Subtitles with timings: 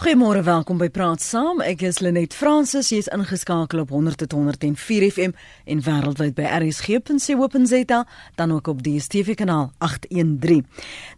[0.00, 1.58] Goeiemôre, welkom by Praat Saam.
[1.60, 2.88] Ek is Lenet Fransis.
[2.88, 5.34] Jy is ingeskakel op 100.104 FM
[5.68, 7.98] en wêreldwyd by rsg.co.za,
[8.40, 10.64] dan ook op die DStv kanaal 813.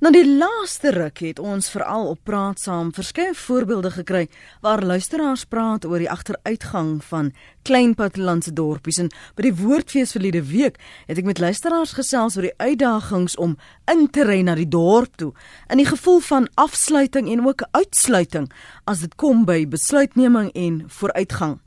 [0.03, 4.24] Nou die laaste ruk het ons veral op Praat Saam verskeie voorbeelde gekry
[4.66, 7.30] waar luisteraars praat oor die agteruitgang van
[7.62, 12.48] klein plattelandse dorpies en by die woordfees verlede week het ek met luisteraars gesels oor
[12.48, 13.56] die uitdagings om
[13.90, 15.32] in te ry na die dorp toe
[15.70, 18.50] in die gevoel van afsluiting en ook uitsluiting
[18.90, 21.61] as dit kom by besluitneming en vooruitgang.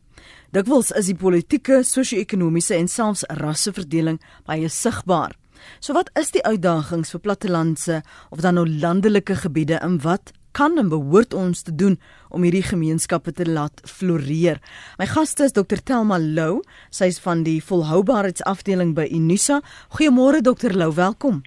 [0.56, 5.34] Dikwels is die politieke, sosio-ekonomiese en selfs rasseverdeling baie sigbaar.
[5.80, 10.78] So wat is die uitdagings vir plattelandse of dan nou landelike gebiede en wat kan
[10.80, 11.98] en behoort ons te doen
[12.32, 14.62] om hierdie gemeenskappe te laat floreer?
[15.00, 19.60] My gaste is Dr Telma Lou, sy is van die volhoubaarheidsafdeling by Unisa.
[19.98, 21.44] Goeiemôre Dr Lou, welkom.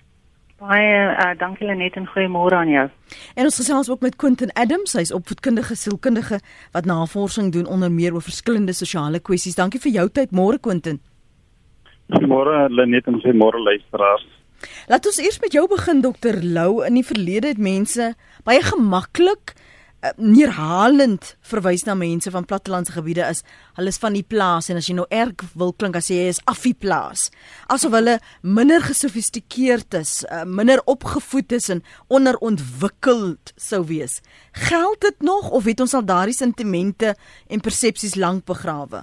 [0.58, 2.86] Baie uh, dankie Lenet en goeiemôre aan jou.
[3.38, 6.40] En ons gesels ook met Quentin Adams, hy's opvoedkundige sielkundige
[6.74, 9.54] wat navorsing doen onder meer oor verskillende sosiale kwessies.
[9.54, 10.98] Dankie vir jou tyd, môre Quentin.
[12.10, 14.26] Goeiemôre Lenet en goeiemôre luisteraars.
[14.88, 16.84] Laat ons eers met jou begin dokter Lou.
[16.86, 18.14] In die verlede het mense
[18.44, 19.54] baie gemaklik
[19.98, 23.40] Eh, neerhalend verwys na mense van plattelandse gebiede is
[23.74, 26.38] hulle is van die plaas en as jy nou erg wil klink as jy is
[26.46, 27.24] af die plaas
[27.66, 28.14] asof hulle
[28.46, 34.20] minder gesofistikeerd is uh, minder opgevoed is en onderontwikkeld sou wees.
[34.70, 37.16] Geld dit nog of het ons al daardie sentimente
[37.50, 39.02] en persepsies lank begrawe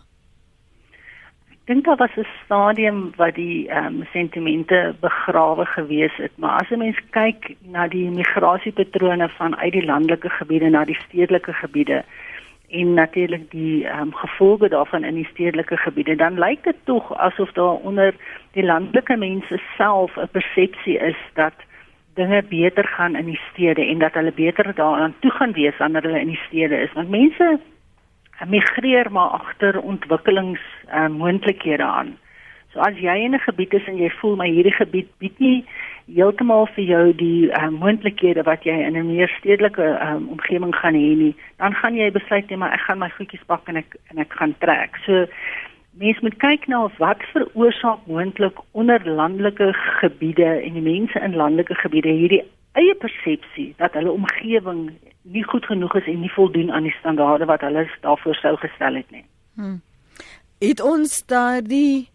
[1.65, 6.69] dink daar was 'n stadium wat die ehm um, sentimente begrawe gewees het, maar as
[6.69, 12.03] 'n mens kyk na die migrasiepatrone van uit die landelike gebiede na die stedelike gebiede
[12.69, 17.17] en natuurlik die ehm um, gevolge daarvan in die stedelike gebiede, dan lyk dit tog
[17.17, 18.13] asof daar onder
[18.51, 21.53] die landelike mense self 'n persepsie is dat
[22.13, 26.01] dinge beter gaan in die stede en dat hulle beter daaraan toe gaan wees wanneer
[26.01, 26.93] hulle in die stede is.
[26.93, 27.59] Want mense
[28.47, 32.17] migreer maar agter ontwikkelings uh, moontlikhede aan.
[32.73, 35.65] So as jy in 'n gebied is en jy voel maar hierdie gebied bied nie
[36.11, 40.93] heeltemal vir jou die uh, moontlikhede wat jy in 'n meer stedelike um, omgewing gaan
[40.93, 43.95] hê nie, dan gaan jy besluit net maar ek gaan my goedjies pak en ek
[44.11, 44.99] en ek gaan trek.
[45.05, 45.25] So
[45.93, 51.75] mens moet kyk na wat veroorsaak moontlik onder landelike gebiede en die mense in landelike
[51.75, 52.43] gebiede hierdie
[52.73, 54.91] eie persepsie dat hulle omgewing
[55.25, 58.99] nie goed genoeg is en nie voldoen aan die standaarde wat hulle daarvoor sou gestel
[59.01, 59.25] het nie.
[59.55, 59.81] Hmm.
[60.61, 62.09] Het ons daardie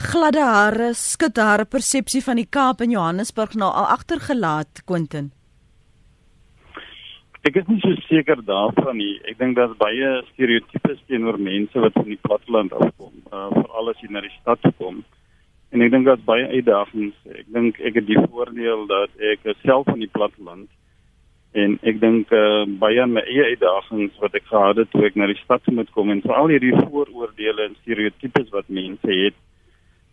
[0.00, 5.30] gladde hare, skithare persepsie van die Kaap en Johannesburg nou al agtergelaat, Quentin?
[7.48, 9.14] Ek is nie so seker daarvan nie.
[9.28, 14.02] Ek dink daar's baie stereotypes teenoor mense wat van die platteland afkom, uh, veral as
[14.04, 15.00] jy na die stad kom.
[15.72, 17.16] En ek dink daar's baie uitdagings.
[17.32, 20.68] Ek dink ek het die voordeel dat ek self van die platteland
[21.52, 25.26] en ek dink uh, baie my eie uitdagings wat ek gehad het toe ek na
[25.26, 29.38] die stad moet kom en veral hierdie vooroordeele en stereotypes wat mense het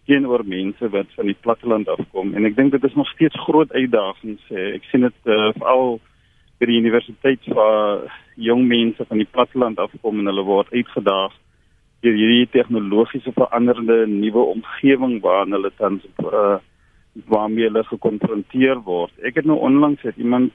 [0.09, 2.31] teenoor mense wat van die platteland afkom.
[2.33, 5.99] En ek dink dit is nog steeds groot uitdagings uh, ek sien dit uh, veral
[6.57, 8.07] by die universiteit waar
[8.41, 11.35] jong mense van die platteland afkom en hulle word uitgedaag
[12.05, 16.57] deur hierdie tegnologiese veranderende nuwe omgewing waarin hulle tans uh,
[17.29, 19.13] waarmee hulle gekonfronteer word.
[19.25, 20.53] Ek het nou onlangs het iemand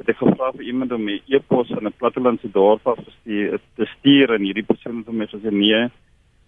[0.00, 3.58] het ek gevra vir iemand om 'n e-pos aan 'n plattelandse dorp af te stuur,
[3.76, 5.88] te stuur en hierdie persoon het my gesê nee.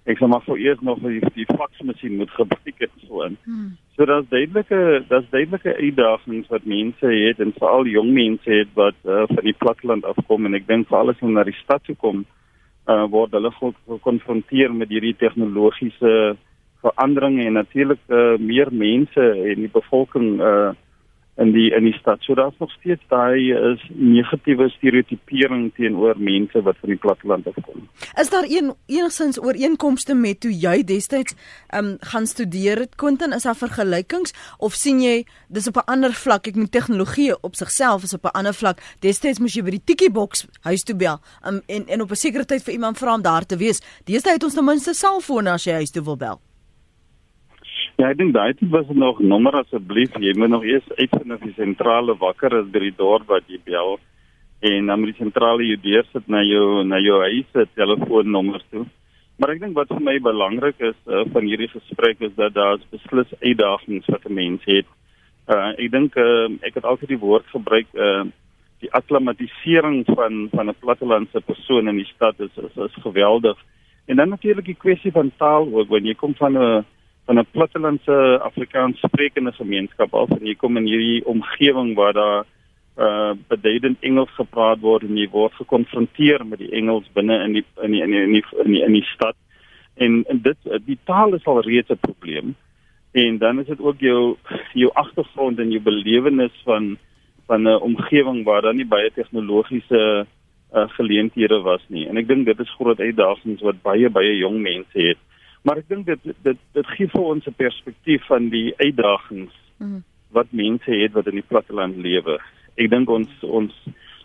[0.06, 3.36] Ek sê maar vir eers nog die die faksmasjien moet gebruik het so in.
[3.44, 3.76] Hmm.
[3.96, 8.94] So daar's duidelike daar's duidelike uitdagings wat mense het en veral jong mense het wat
[9.04, 11.96] uh, van die platteland afkom en ek dink veral as hulle na die stad toe
[11.96, 12.24] kom,
[12.86, 16.36] uh, word hulle gekonfronteer met hierdie tegnologiese
[16.80, 20.72] veranderinge en natuurlik uh, meer mense en die bevolking uh,
[21.38, 22.22] in die in die stad.
[22.26, 27.86] So daar's nog steeds daai is negatiewe stereotipering teenoor mense wat van die platteland afkom.
[28.20, 31.36] Is daar een enigstens ooreenkomste met toe jy destyds
[31.68, 35.90] ehm um, gaan studeer het Quentin is daar vergelykings of sien jy dis op 'n
[35.94, 38.82] ander vlak ek met tegnologie op sigself is op 'n ander vlak.
[39.00, 42.14] Destyds moes jy by die tikkie boks huis toe bel um, en en op 'n
[42.14, 43.80] sekere tyd vir iemand vra om daar te wees.
[44.04, 46.47] Destyds het ons ten minste selfone as jy huis toe wil bel.
[47.98, 50.12] Ja, ek dink daai tipe was nog nommer asseblief.
[50.22, 53.56] Jy moet nog eers uitvind of die sentrale wakker is by die dorp wat jy
[53.66, 53.96] bel
[54.68, 58.84] en dan moet die sentrale jou deursit na jou na jou huis se telefoonnommer toe.
[59.42, 62.78] Maar ek dink wat vir my belangrik is uh, van hierdie gesprek is dat daar
[62.92, 64.86] beslis uitdagings wat 'n mens het.
[65.50, 68.22] Uh, ek dink uh, ek het altyd die woord gebruik uh,
[68.78, 73.58] die akklimatisering van van 'n plattelandse persoon in die stad is is, is geweldig.
[74.06, 76.86] En dan natuurlik die kwessie van taal ook wanneer jy kom van 'n
[77.28, 82.44] van 'n plattelandse Afrikaans sprekende gemeenskap af en jy kom in hierdie omgewing waar daar
[82.96, 87.64] uh beduidend Engels gepraat word en jy word gekonfronteer met die Engels binne in die
[87.82, 89.36] in die in die in die, in die, in die stad.
[89.94, 92.56] En, en dit die taal is al reeds 'n probleem.
[93.12, 94.36] En dan is dit ook jou
[94.72, 96.96] jou agtergrond en jou belewenis van
[97.46, 100.26] van 'n omgewing waar daar nie baie tegnologiese
[100.74, 102.08] uh, geleenthede was nie.
[102.08, 105.18] En ek dink dit is groot uitdagings wat baie baie jong mense het
[105.68, 110.00] maar ek dink dit dit dit gee vir ons 'n perspektief van die uitdagings mm.
[110.32, 112.38] wat mense het wat in die platteland lewe
[112.76, 113.74] ek dink ons ons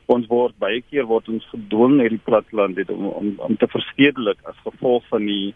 [0.06, 3.68] ons word baie keer word ons gedwing uit die platteland dit om om om te
[3.76, 5.54] verstedelik as gevolg van die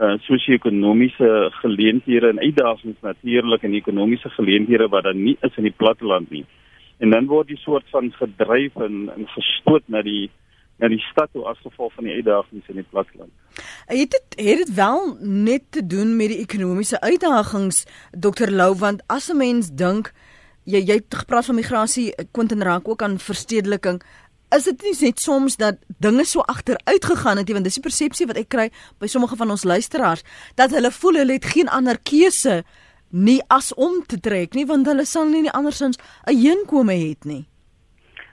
[0.00, 5.76] uh, sosio-ekonomiese geleenthede en uitdagings natuurlik en ekonomiese geleenthede wat dan nie is in die
[5.76, 6.44] platteland nie.
[7.00, 10.30] En dan word die soort van gedryf en, en gestoot na die
[10.80, 13.32] na die stad toe as gevolg van die uitdagings in die platteland.
[13.90, 17.84] Het dit het dit wel net te doen met die ekonomiese uitdagings
[18.16, 20.12] Dr Lou want as 'n mens dink
[20.64, 24.02] jy jy het gepraat van migrasie, Quentin raak ook aan verstedeliking.
[24.56, 27.82] Is dit nie net soms dat dinge so agteruit gegaan het nie want dis die
[27.82, 30.22] persepsie wat ek kry by sommige van ons luisteraars
[30.54, 32.64] dat hulle voel hulle het geen ander keuse
[33.10, 37.49] nie as om te trek nie want hulle sal nie andersins 'n heenkome het nie.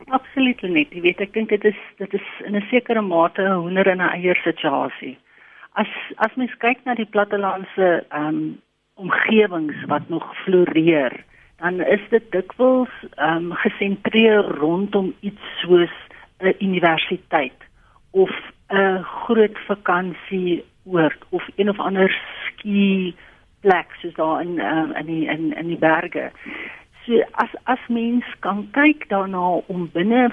[0.07, 0.86] Absoluut nie.
[0.92, 4.01] Jy weet ek dink dit is dit is in 'n sekere mate 'n hoender en
[4.01, 5.18] 'n eier situasie.
[5.74, 5.88] As
[6.18, 8.62] as mens kyk na die plattelandse ehm um,
[8.95, 11.13] omgewings wat nog floreer,
[11.59, 15.94] dan is dit dikwels ehm um, gesentreer rondom iets soos
[16.39, 17.59] 'n universiteit
[18.12, 18.31] of
[18.69, 22.12] 'n groot vakansieoord of een of ander
[22.45, 23.15] ski
[23.62, 26.31] plek soos daar in um, in die in in die berge.
[27.07, 30.27] So as as mens kan kyk daarna om binne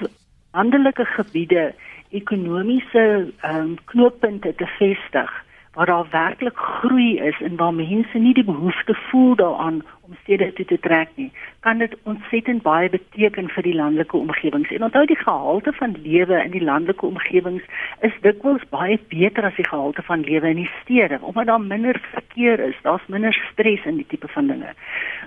[0.51, 1.69] landelike gebiede
[2.11, 5.31] ekonomiese um, knooppunte te vestig
[5.75, 10.51] waar daar werklik groei is en waar mense nie die behoefte voel daaraan om stede
[10.53, 11.31] toe te trek nie,
[11.65, 14.71] kan dit ontsettend baie beteken vir die landelike omgewings.
[14.71, 17.63] En onthou die gehalte van lewe in die landelike omgewings
[18.05, 21.99] is dikwels baie beter as die gehalte van lewe in die stede, omdat daar minder
[22.13, 24.73] verkeer is, daar's minder stres in die tipe van dinge.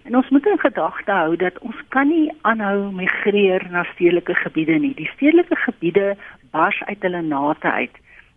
[0.04, 4.78] En ons moet in gedagte hou dat ons kan nie aanhou migreer na stedelike gebiede
[4.78, 4.94] nie.
[4.94, 6.14] Die stedelike gebiede
[6.50, 7.96] bars uit hulle nate uit.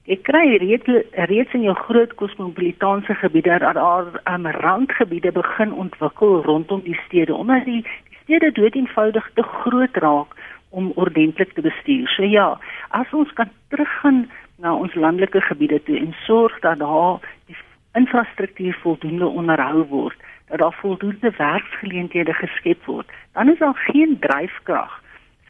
[0.09, 0.87] Ek kry reeds
[1.29, 7.35] reeds in jou groot kosmopolitaanse gebiede dat daar um, randgebiede begin ontwikkel rondom die stede
[7.35, 10.33] omdat die, die stede dood eenvoudig te groot raak
[10.69, 12.07] om ordentlik te bestuur.
[12.09, 12.57] So ja,
[12.89, 17.57] as ons kan teruggaan na ons landelike gebiede toe en sorg dat daar die
[17.93, 20.17] infrastruktuur voldoende onderhou word,
[20.49, 25.00] dat daar voldoende werksgeleenthede geskep word, dan is daar geen dryfkrag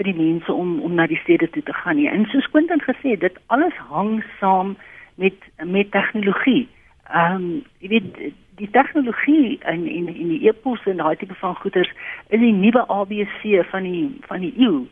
[0.01, 2.09] vir die mense om om na die stede toe te gaan nie.
[2.09, 4.75] En soos Quentin gesê, dit alles hang saam
[5.21, 6.68] met met tegnologie.
[7.12, 7.50] Ehm um,
[7.80, 8.07] jy weet
[8.62, 11.92] die tegnologie in in in die e-pos en daai tipe van goeders
[12.30, 14.88] is die nuwe ABC van die van die eeu.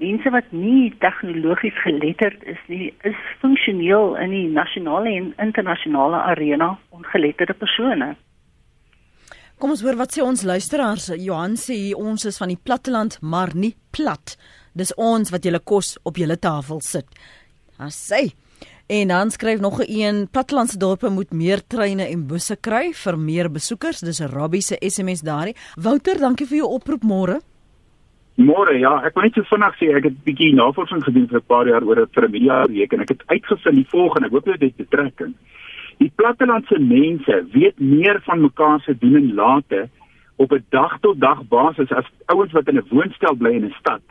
[0.00, 6.78] Mense wat nie tegnologies geletterd is nie, is funksioneel in die nasionale en internasionale arena
[6.88, 8.14] ongeletterde persone.
[9.58, 11.10] Kom ons hoor wat sê ons luisteraars.
[11.18, 14.36] Johan sê ons is van die platteland, maar nie plat.
[14.74, 17.06] Dis ons wat julle kos op julle tafel sit.
[17.78, 18.32] As sê
[18.86, 23.18] En dan skryf nog 'n een plattelandse dorpe moet meer treine en busse kry vir
[23.18, 24.00] meer besoekers.
[24.00, 25.54] Dis 'n Robbie se SMS daarin.
[25.74, 27.40] Wouter, dankie vir jou oproep môre.
[28.34, 31.38] Môre, ja, ek wil net so vinnig sê ek het 'n bietjie navorsing gedoen vir
[31.38, 34.26] 'n paar jaar oor 'n familiereek en ek het uitgevind die volgende.
[34.26, 35.34] Ek hoop dit betrekking.
[35.98, 39.88] Die plattelandse mense weet meer van mekaar se doen en late
[40.36, 43.74] op 'n dag tot dag basis as ouens wat in 'n woonstel bly in 'n
[43.78, 44.02] stad.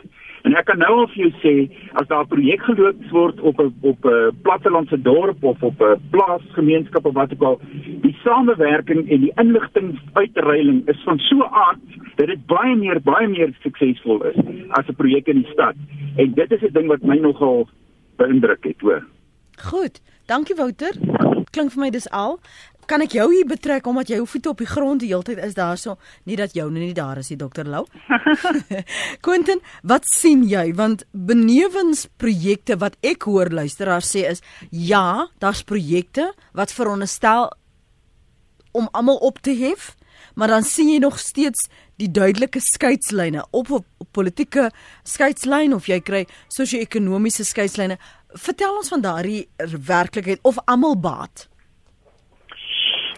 [0.43, 1.55] En ek kan nou al vir jou sê
[1.93, 6.01] as daar 'n projek geloop word op 'n op 'n plattelandse dorp of op 'n
[6.09, 7.61] plaasgemeenskap of wat ook al,
[8.01, 11.79] die samewerking en die inligtinguitreiling is van so aard
[12.15, 14.35] dat dit baie meer baie meer suksesvol is
[14.69, 15.75] as 'n projek in die stad.
[16.15, 17.67] En dit is 'n ding wat my nogal
[18.17, 19.03] beïndruk het, hoor.
[19.57, 20.01] Goed.
[20.25, 20.93] Dankie Wouter.
[21.53, 22.39] Klink vir my dis al.
[22.89, 25.55] Kan ek jou hier betrek omdat jou voete op die grond die hele tyd is
[25.55, 25.95] daarso,
[26.27, 27.86] nie dat jou nie daar is die dokter Lou.
[29.25, 35.63] Quentin, wat sien jy want benewens projekte wat ek hoor luisteraars sê is ja, daar's
[35.63, 37.53] projekte wat veronderstel
[38.74, 39.93] om almal op te hef,
[40.35, 41.69] maar dan sien jy nog steeds
[42.01, 44.69] die duidelike skeidslyne op op, op politieke
[45.03, 47.97] skeidslyn of jy kry sosio-ekonomiese skeidslyne
[48.33, 49.47] vertel ons van daardie
[49.87, 51.47] werklikheid of almal baat.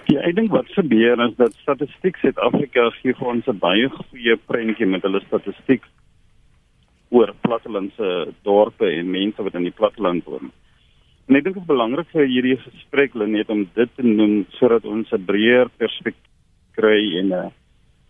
[0.06, 4.36] Ja, ek dink wat gebeur is dat Statistiek Suid-Afrika gee vir ons 'n baie goeie
[4.38, 5.82] prentjie met hulle statistiek
[7.10, 10.52] oor plattelandse dorpe en mense wat in die platteland woon.
[11.28, 14.86] En ek dink dit is belangrik vir hierdie gesprek net om dit te noem sodat
[14.86, 16.35] ons 'n breër perspektief
[16.76, 17.52] kry en 'n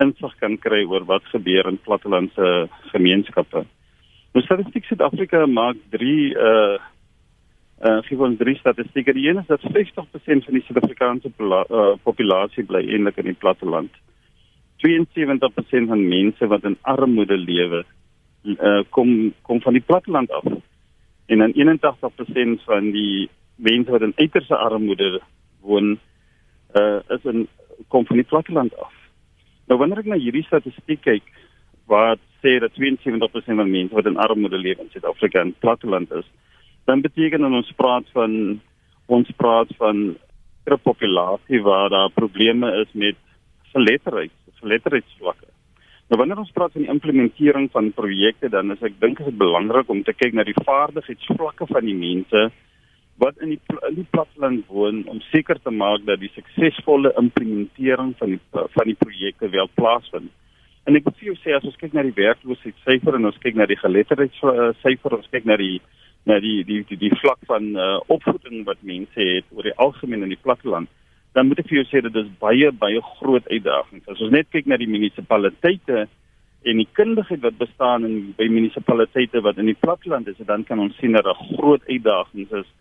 [0.04, 3.66] insig kan kry oor wat gebeur in plattelandse gemeenskappe.
[4.34, 6.78] Nou Statistiek Suid-Afrika maak 3 uh
[7.86, 9.14] uh gee ons drie statistieke.
[9.14, 13.92] Die een is dat 50% van die Suid-Afrikaanse uh, populasie bly eintlik in die platteland.
[14.84, 17.84] 72% van mense wat in armoede lewe,
[18.44, 20.48] uh kom kom van die platteland af.
[21.26, 25.22] En dan 81% van die mense wat in uiterste armoede
[25.62, 26.00] woon,
[26.76, 27.48] uh is in
[27.88, 28.94] kom van die platteland af.
[29.68, 31.26] Nou wanneer ek na hierdie statistiek kyk
[31.90, 36.26] wat sê dat 72% van mense wat in armoede lewe in Suid-Afrika in platteland is,
[36.86, 38.60] dan beteken dit ons praat van
[39.06, 40.16] ons praat van
[40.66, 43.16] 'n populasie waar daar probleme is met
[43.74, 45.46] geletterdheid, geletterdheidsvlakke.
[46.10, 49.38] Nou wanneer ons praat van die implementering van projekte, dan is ek dink dit is
[49.38, 52.52] belangrik om te kyk na die vaardigheidsvlakke van die mense
[53.18, 58.14] wat in die in die platteland woon om seker te maak dat die suksesvolle implementering
[58.20, 60.32] van die van die projekte wel plaasvind.
[60.86, 63.56] En ek wil vir jou sê as ons kyk na die werkloosheidsyfer en ons kyk
[63.58, 65.80] na die geletterdheidssyfer, ons kyk na die
[66.28, 70.28] na die die die, die vlak van uh, opvoeding wat mense het oor die algemeen
[70.28, 70.92] in die platteland,
[71.34, 74.06] dan moet ek vir jou sê dit is baie baie groot uitdagings.
[74.12, 76.08] As ons net kyk na die munisipaliteite
[76.66, 80.82] en die kundigheid wat bestaan in by munisipaliteite wat in die platteland is, dan kan
[80.84, 82.74] ons sien dat daar groot uitdagings is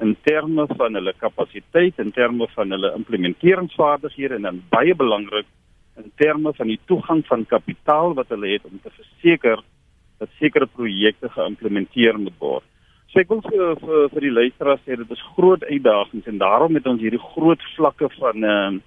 [0.00, 5.46] in terme van hulle kapasiteit, in terme van hulle implementeringsvaardighede en dan baie belangrik
[6.00, 9.60] in terme van die toegang van kapitaal wat hulle het om te verseker
[10.20, 12.66] dat sekere projekte geïmplementeer moet word.
[13.10, 16.76] So ek wil vir vir, vir die luisteraars sê dit is groot uitdagings en daarom
[16.78, 18.86] het ons hierdie groot vlakke van ehm uh,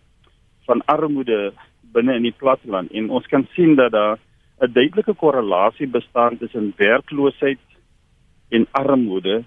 [0.64, 1.52] van armoede
[1.92, 4.20] binne in die platteland en ons kan sien dat daar
[4.64, 7.60] 'n duidelike korrelasie bestaan tussen werkloosheid
[8.50, 9.44] en armoede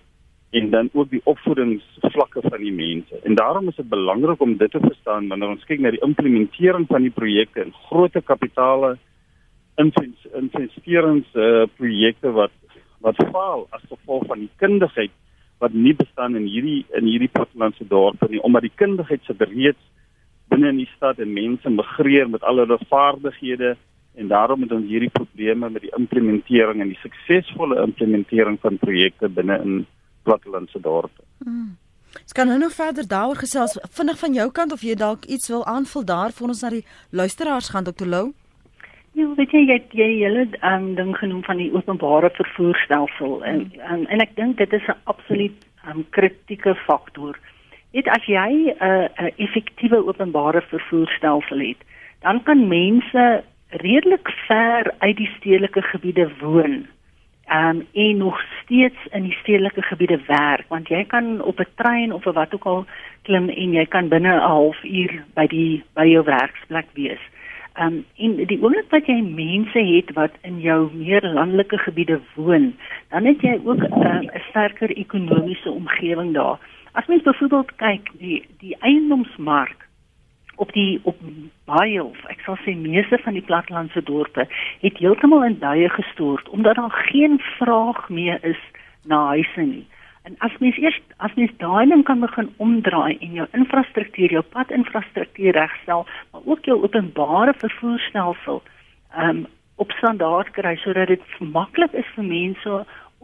[0.51, 3.19] en dan ook die opvoedingsvlakke van die mense.
[3.23, 6.87] En daarom is dit belangrik om dit te verstaan wanneer ons kyk na die implementering
[6.87, 8.97] van die projekte en groot kapitale
[9.77, 12.55] investerings uh, projekte wat
[13.05, 15.13] wat faal as gevolg van die kundigheid
[15.61, 19.83] wat nie bestaan in hierdie in hierdie plattelandse dorpe nie omdat die kundigheid se reeds
[20.49, 23.75] binne in die stad en mense migreer met al hulle vaardighede
[24.17, 29.29] en daarom het ons hierdie probleme met die implementering en die suksesvolle implementering van projekte
[29.29, 29.77] binne in
[30.27, 31.23] plattelandse dorpe.
[31.45, 31.77] Hmm.
[32.23, 35.51] Ons kan nou nog verder daaroor gesels vinnig van jou kant of jy dalk iets
[35.53, 38.27] wil aanvul daar vir ons na die luisteraars gaan Dr Lou.
[39.17, 44.07] Ja, weet jy jy jy hele um, ding genoem van die openbare vervoerstelsel en en,
[44.13, 47.39] en ek dink dit is 'n absoluut um, kritieke faktor.
[47.93, 51.81] Dit as jy 'n uh, 'n effektiewe openbare vervoerstelsel het,
[52.21, 56.87] dan kan mense redelik ver uit die stedelike gebiede woon
[57.53, 62.13] um, en nog steeds in die stedelike gebiede werk want jy kan op 'n trein
[62.13, 62.85] of wat ook al
[63.23, 67.23] klim en jy kan binne 'n halfuur by die by jou werksplek wees.
[67.81, 72.75] Um en die oomblik wat jy mense het wat in jou meer landelike gebiede woon,
[73.09, 76.59] dan het jy ook ehm, 'n uh, sterker ekonomiese omgewing daar.
[76.93, 79.86] As mens byvoorbeeld kyk die die eiendomsmark
[80.57, 81.17] op die op
[81.65, 84.47] baie of ek sal sê meeste van die plattelandse dorpe
[84.81, 88.63] het heeltemal in duie gestort omdat daar geen vraag meer is
[89.05, 89.87] na huise nie.
[90.27, 94.43] En as mens eers as mens daai ding kan begin omdraai en jou infrastruktuur, jou
[94.43, 98.63] padinfrastruktuur regstel, maar ook jou openbare vervoerstelsel
[99.27, 99.47] um
[99.77, 102.77] op standaard kry sodat dit maklik is vir mense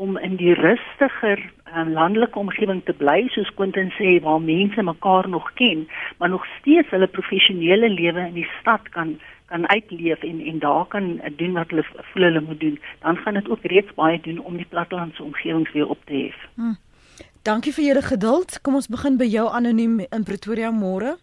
[0.02, 1.40] om in die rustiger
[1.76, 5.86] um, landelike omgewing te bly soos Quentin sê waar mense mekaar nog ken
[6.18, 9.16] maar nog steeds hulle professionele lewe in die stad kan
[9.52, 13.34] kan uitleef en en daar kan doen wat hulle voel hulle moet doen dan gaan
[13.40, 16.48] dit ook reeds baie doen om die plattelandse omgewings weer op te hef.
[16.54, 16.78] Hmm.
[17.42, 18.60] Dankie vir julle geduld.
[18.62, 21.16] Kom ons begin by jou anoniem in Pretoria môre.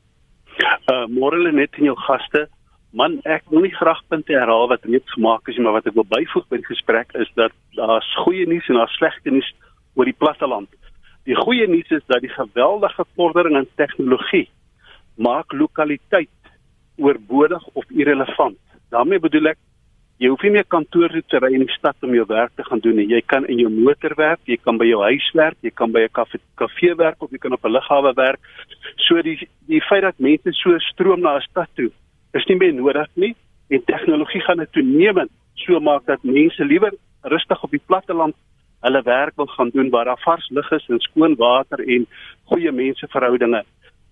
[0.92, 2.48] Uh môre net in jou gaste.
[2.90, 6.08] Man, ek wil nie graag punte herhaal wat reeds gemaak is, maar wat ek wil
[6.10, 9.50] byvoeg by die gesprek is dat daar's goeie nuus en daar's slegte nuus
[9.94, 10.72] oor die platteland.
[11.30, 14.48] Die goeie nuus is dat die geweldige vordering in tegnologie
[15.22, 16.34] maak lokaliteit
[16.98, 18.58] oorbodig of irrelevant.
[18.90, 19.60] daarmee bedoel ek
[20.18, 22.82] jy hoef nie meer kantoor te ry in die stad om jou werk te gaan
[22.82, 23.06] doen nie.
[23.08, 26.02] Jy kan in jou motor werk, jy kan by jou huis werk, jy kan by
[26.10, 28.42] 'n kafee werk of jy kan op 'n lughawe werk.
[28.98, 31.92] So die die feit dat mense so stroom na 'n stad toe
[32.34, 33.36] is nie meer nodig nie
[33.70, 35.32] en tegnologie gaan dit toenemend
[35.64, 38.36] so maak dat mense liewer rustig op die platteland
[38.86, 42.06] hulle werk wil gaan doen waar daar vars lug is en skoon water en
[42.52, 43.64] goeie menseverhoudinge.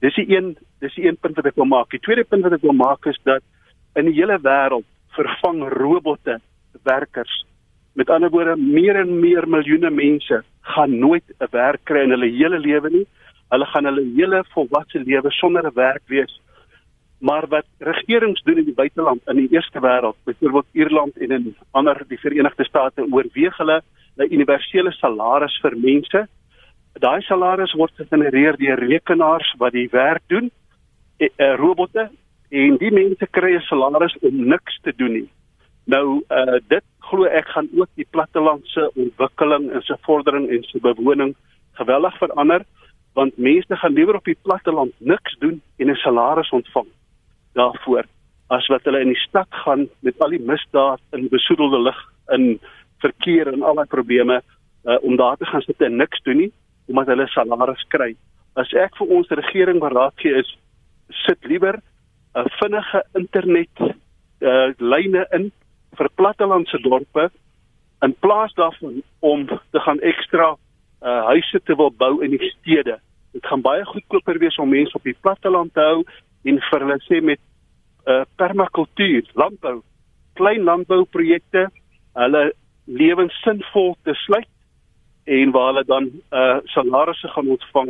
[0.03, 1.89] Dis die een dis die een punt wat ek wil maak.
[1.89, 3.43] Die tweede punt wat ek wil maak is dat
[3.95, 6.39] in die hele wêreld vervang robotte
[6.83, 7.45] werkers.
[7.97, 10.43] Met ander woorde, meer en meer miljoene mense
[10.75, 13.07] gaan nooit 'n werk kry in hulle hele lewe nie.
[13.49, 16.41] Hulle gaan hulle hele volwasse lewe sonder 'n werk wees
[17.17, 21.55] maar wat regerings doen in die buiteland in die eerste wêreld byvoorbeeld Ierland en in
[21.71, 23.81] ander die Verenigde State oorweeg hulle
[24.17, 26.27] 'n universele salaris vir mense.
[26.93, 30.51] Daai salaris word gegenereer deur rekenaars wat die werk doen,
[31.17, 32.09] e, e, robotte
[32.49, 35.29] en die mense kry 'n salaris om niks te doen nie.
[35.85, 40.79] Nou uh dit glo ek gaan ook die plattelandse ontwikkeling en se vordering en se
[40.79, 41.35] bewoning
[41.73, 42.65] geweldig verander
[43.13, 46.87] want mense gaan liewer op die platteland niks doen en 'n salaris ontvang
[47.57, 48.05] daarvoor
[48.53, 51.99] as wat hulle in die stad gaan met al die misdaad en besoedelde lug
[52.35, 52.59] in
[53.03, 56.51] verkeer en al daai probleme uh, om daar te gaan sit en niks doen nie
[56.87, 58.13] omdat hulle salaris kry.
[58.55, 60.49] As ek vir ons regering beraad gee is
[61.25, 61.81] sit liewer
[62.37, 65.51] 'n vinnige internet uh, lyne in
[65.97, 67.29] vir plattelandse dorpe
[68.05, 72.99] in plaas daarvan om te gaan ekstra uh, huise te wil bou in die stede.
[73.33, 76.03] Dit gaan baie goedkoper wees om mense op die platteland te hou
[76.45, 77.41] en vir hulle sê met
[78.07, 79.81] uh, permakultuur, landbou,
[80.33, 81.67] klein landbouprojekte,
[82.17, 82.43] hulle
[82.87, 84.47] lewens sinvol te sluit
[85.27, 87.89] en waar hulle dan uh salarisse gaan ontvang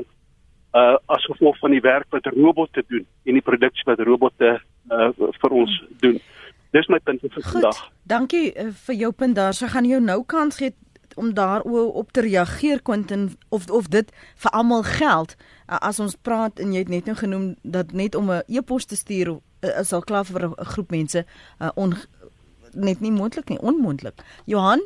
[0.74, 4.57] uh as gevolg van die werk wat robotte doen en die produksie wat robotte
[4.89, 6.17] uh vir ons doen.
[6.74, 7.83] Dis my punt vir vandag.
[8.09, 9.53] Dankie uh, vir jou punt daar.
[9.53, 10.74] So gaan jou nou kans gee
[11.17, 15.38] om daaroop te reageer Quentin of of dit vir almal geld.
[15.69, 18.86] Uh, as ons praat en jy het net nou genoem dat net om 'n e-pos
[18.86, 21.25] te stuur uh, is al klaar vir 'n groep mense
[21.62, 21.95] uh, on
[22.74, 24.24] net nie moontlik nie, onmoontlik.
[24.45, 24.81] Johan?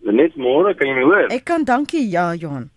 [0.00, 1.28] Net môre, kan jy my hoor?
[1.34, 2.06] Ek kan, dankie.
[2.08, 2.70] Ja, Johan.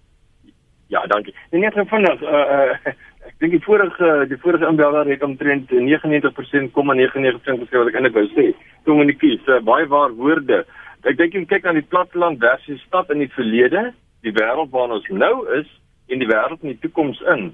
[0.91, 1.33] Ja, dankie.
[1.51, 2.93] Nee, net vinnig, uh uh
[3.23, 7.95] ek dink die vorige die vorige inbeller het omtrent 99% kom 99% gesê wat ek
[7.97, 8.49] eintlik wou sê.
[8.83, 10.65] Kommunikasie, uh, baie waar woorde.
[11.07, 13.93] Ek dink jy kyk na die platteland versus stad in die verlede,
[14.27, 15.71] die wêreld waarin ons nou is
[16.11, 17.53] en die wêreld in die toekoms in.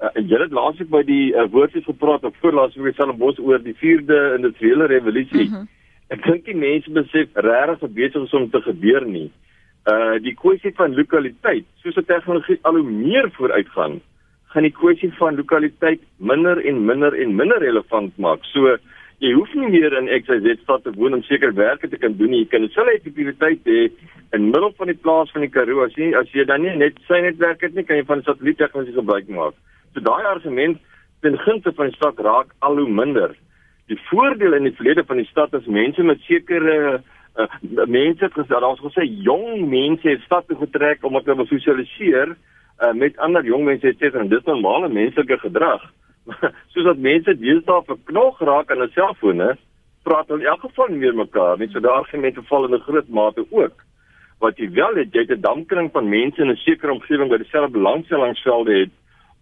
[0.00, 3.60] Uh, jy het laasweek by die uh, woordjies gepraat op voorlaas week self bos oor
[3.60, 5.48] die 4de industriële revolusie.
[5.48, 5.68] Mm -hmm.
[6.10, 9.28] Ek dink die mense besef regtig wat besig is om te gebeur nie.
[9.92, 14.00] Uh die kwessie van lokaliteit, soos die tegnologie al hoe meer vooruitgaan,
[14.52, 18.44] gaan die kwessie van lokaliteit minder en minder en minder relevant maak.
[18.54, 18.76] So
[19.20, 22.32] jy hoef nie meer in XYZ stad te woon om seker werke te kan doen
[22.32, 22.44] nie.
[22.46, 23.90] Jy kan selfe effektiwiteit hê
[24.32, 25.84] in middel van die plaas van die Karoo.
[25.84, 28.96] As jy as jy dan nie net sy netwerk het nie, kan jy van satelliettegnologie
[28.96, 29.54] gebruik maak.
[29.94, 30.78] So daai argument
[31.20, 33.34] ten gunste van die stad raak al hoe minder.
[33.90, 37.02] Die voordeel in die verlede van die stad is mense met sekere
[37.36, 37.46] uh,
[37.86, 43.18] mense gesê daar's gesê jong mense het stad toe getrek om te sosialiseer uh, met
[43.18, 45.82] ander jong mense et cetera en dis normale menslike gedrag.
[46.72, 49.42] Soos dat mense deesdae verknog raak aan 'n selfoon,
[50.06, 51.68] praat hulle in elk geval nie meer mekaar nie.
[51.68, 53.84] So daar argumente val in 'n groot mate ook.
[54.38, 57.42] Wat jy wel het, jy het 'n damkring van mense in 'n sekere omgewing wat
[57.42, 58.90] dieselfde belangstellingsvelde het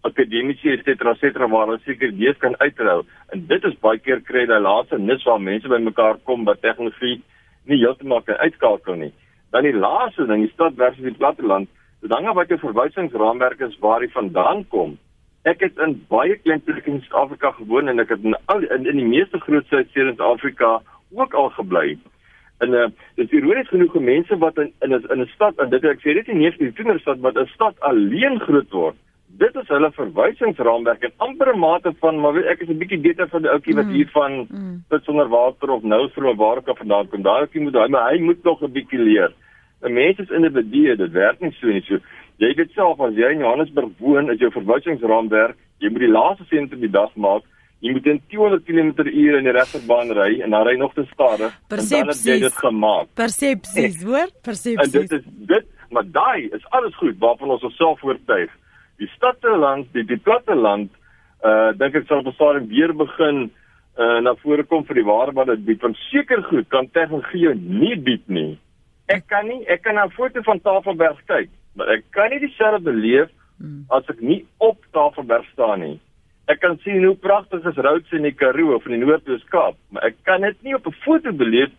[0.07, 3.99] akademiese et cetera et cetera waar hulle seker dees kan uitrou en dit is baie
[3.99, 7.21] keer kry daai laaste nis waar mense bymekaar kom wat tegnologie
[7.69, 9.11] nie heeltemal kan uitskakel nie.
[9.51, 11.69] Dan die laaste ding, die stad versus die platteland,
[12.01, 14.97] sodanige wat 'n verwysingsraamwerk is waar hy vandaan kom.
[15.43, 18.85] Ek het in baie klein plekke in Suid-Afrika gewoon en ek het in al in,
[18.85, 20.81] in die meeste groot stede in Suid-Afrika
[21.11, 21.97] ook al gebly.
[22.59, 25.83] En uh, dis ironies genoeg mense wat in in 'n in 'n stad en dit
[25.83, 28.95] ek sê dit nie net in 'n tienerstad maar 'n stad alleen groot word
[29.39, 32.99] dit is hulle verwysingsraamwerk en amper 'n mate van maar weet ek is 'n bietjie
[33.07, 33.93] beter van die ouetjie wat mm.
[33.93, 35.01] hier van mm.
[35.03, 37.21] sonder water of nou vir 'n waarke vandaan kom.
[37.21, 39.31] Daai ouetjie moet hy maar hy moet nog 'n bietjie leer.
[39.81, 41.81] 'n Mens is individue, dit werk nie so nie.
[41.81, 41.99] So
[42.37, 46.43] jy weet self as jy in Johannesburg woon, is jou verwysingsraamwerk, jy moet die laaste
[46.49, 47.43] sentrum die dag maak.
[47.79, 51.53] Jy moet in 200 km/h in die regterbaan ry en dan ry nog te stadig
[51.69, 53.07] en dan het jy dit gemaak.
[53.15, 54.27] Persepsies, hoor?
[54.43, 54.93] Persepsies.
[54.93, 58.51] En dit is dit, maar daai is alles goed waarvan ons osself oortuig
[58.99, 60.91] die stadteland, die die platteland,
[61.45, 63.49] uh dink ek sal bestaan weer begin
[63.99, 65.81] uh na vore kom vir die ware wat dit bied.
[65.83, 68.57] Want seker goed kan tegnologie jou nie bied nie.
[69.09, 72.39] Ek kan nie, ek kan na 'n foto van Tafelberg kyk, maar ek kan nie
[72.39, 73.85] dieselfde beleef hmm.
[73.89, 75.99] as ek nie op Tafelberg staan nie.
[76.47, 80.03] Ek kan sien hoe pragtig is Rhodes in die Karoo of in die Noord-Oos-Kaap, maar
[80.03, 81.71] ek kan dit nie op 'n foto beleef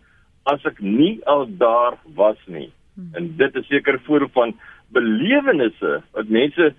[0.45, 2.71] as ek nie al daar was nie.
[2.95, 3.11] Hmm.
[3.15, 4.53] En dit is seker voor van
[4.91, 6.73] belewennisse wat mense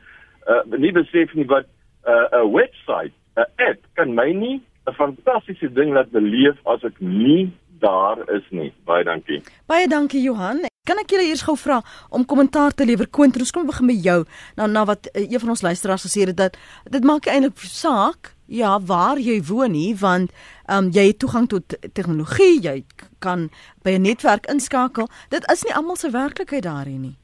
[0.49, 1.67] uh, nie besef nie wat
[2.07, 6.83] 'n uh, 'n webwerf, 'n app kan my nie 'n fantastiese ding laat beleef as
[6.85, 8.73] ek nie daar is nie.
[8.85, 9.43] Baie dankie.
[9.67, 10.61] Baie dankie Johan.
[10.83, 11.79] Kan ek julle eers gou vra
[12.11, 13.45] om kommentaar te lewer Quentin?
[13.45, 14.25] Ons kom begin met jou.
[14.59, 16.59] Nou na wat uh, een van ons luisteraars gesê het dat
[16.91, 20.33] dit maak eintlik saak ja waar jy woon nie want
[20.67, 22.83] um, jy het toegang tot tegnologie, jy
[23.19, 23.49] kan
[23.87, 25.09] by 'n netwerk inskakel.
[25.31, 27.17] Dit is nie almal se werklikheid daarin nie.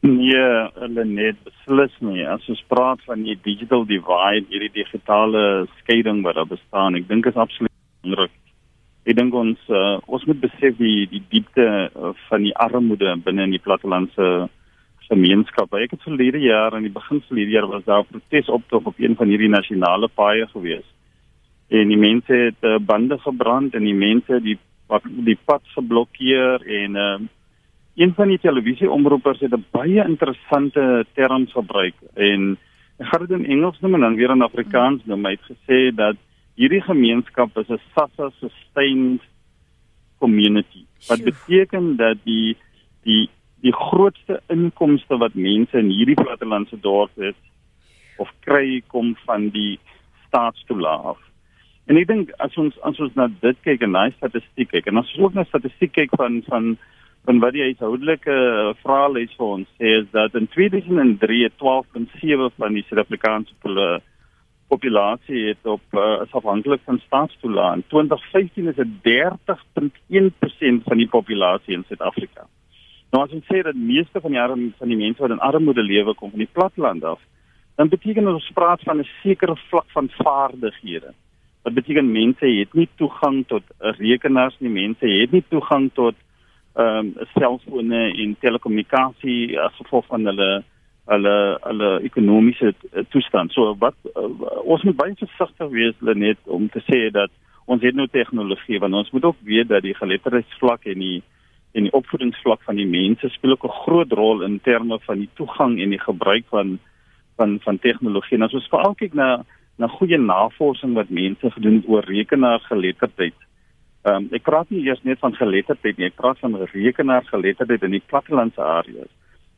[0.00, 0.42] Nee,
[0.78, 2.22] hulle net beslis nie.
[2.22, 7.26] As ons praat van die digital divide, hierdie digitale skeiding wat daar bestaan, ek dink
[7.26, 8.34] is absoluut belangrik.
[9.08, 13.48] Ek dink ons uh, ons moet besef die die diepte uh, van die armoede binne
[13.48, 14.46] in die plattelandse
[15.08, 15.74] gemeenskap.
[15.74, 19.00] Ek het verlede jaar aan die begin van hierdie jaar was daar 'n protesoptog op
[19.02, 20.86] een van hierdie nasionale paaie gewees.
[21.68, 24.58] En die mense het uh, bande gebrand en die mense die
[25.24, 27.18] die pad geblokkeer en uh,
[27.98, 32.56] een van die televisieomroepers het 'n baie interessante term gebruik en
[32.98, 35.24] ek gaan dit in Engels noem en dan weer in Afrikaans noem.
[35.24, 36.16] Hy het gesê dat
[36.54, 39.22] hierdie gemeenskap is 'n SASSA sustained
[40.18, 40.84] community.
[41.08, 42.56] Wat beteken dat die
[43.02, 43.28] die
[43.60, 47.36] die grootste inkomste wat mense in hierdie plattelandse dorp het
[48.16, 49.78] of kry kom van die
[50.26, 51.18] staatstoelaag.
[51.86, 54.96] En ek dink as ons as ons na dit kyk en na statistiek kyk en
[54.96, 56.76] as ons ook na statistiek kyk van van
[57.28, 58.34] van wat die huishoudelike
[58.80, 63.52] vraelys vir ons sê is dat in 2003 12.7 van die Suid-Afrikaanse
[64.68, 67.74] populasie het op uh, is afhanklik van staatstoelaag.
[67.80, 72.46] In 2015 is dit 30.1% van die populasie in Suid-Afrika.
[73.12, 75.84] Nou as ons sê dat meeste van die arm van die mense wat in armoede
[75.84, 77.20] lewe kom van die platteland af,
[77.76, 81.12] dan beteken dit ons praat van 'n sekere vlak van vaardighede.
[81.62, 83.64] Wat beteken mense het nie toegang tot
[84.00, 86.16] rekenaars nie, mense het nie toegang tot
[86.78, 90.50] ehm um, selfone en telekommunikasie as gevolg van hulle
[91.08, 92.74] hulle hulle ekonomiese
[93.10, 93.52] toestand.
[93.52, 94.28] So wat uh,
[94.62, 97.32] ons moet baie versigtig wees net om te sê dat
[97.68, 101.18] ons het nou tegnologie, want ons moet ook weet dat die geletterdheidsvlak en die
[101.76, 105.30] en die opvoedingsvlak van die mense speel ook 'n groot rol in terme van die
[105.34, 106.78] toegang en die gebruik van
[107.36, 108.36] van van tegnologie.
[108.36, 109.44] En as ons veral kyk na
[109.78, 113.34] na goeie navorsing wat mense gedoen het oor rekenaargeletterdheid.
[114.08, 117.96] Ehm um, ek praat nie eers net van geletterdheid nie, ek praat van rekenaargeletterdheid in
[117.96, 119.10] die plattelandse areas.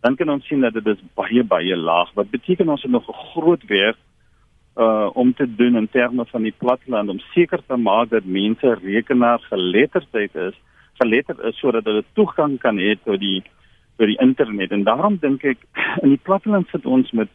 [0.03, 2.11] Dan kan ons sien dat dit is baie baie laag.
[2.19, 3.99] Wat beteken ons het nog 'n groot werk
[4.77, 8.79] uh om te doen in terme van die platteland om seker te maak dat mense
[8.83, 10.55] rekenaargeletterdheid is
[11.01, 13.43] geletterd is sodat hulle toegang kan hê tot die
[13.97, 15.59] tot die internet en daarom dink ek
[16.03, 17.29] in die platteland sit ons met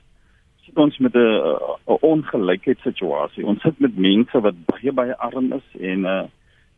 [0.65, 3.45] sit ons met 'n ongelykheidssituasie.
[3.45, 6.23] Ons sit met mense wat baie baie arm is en uh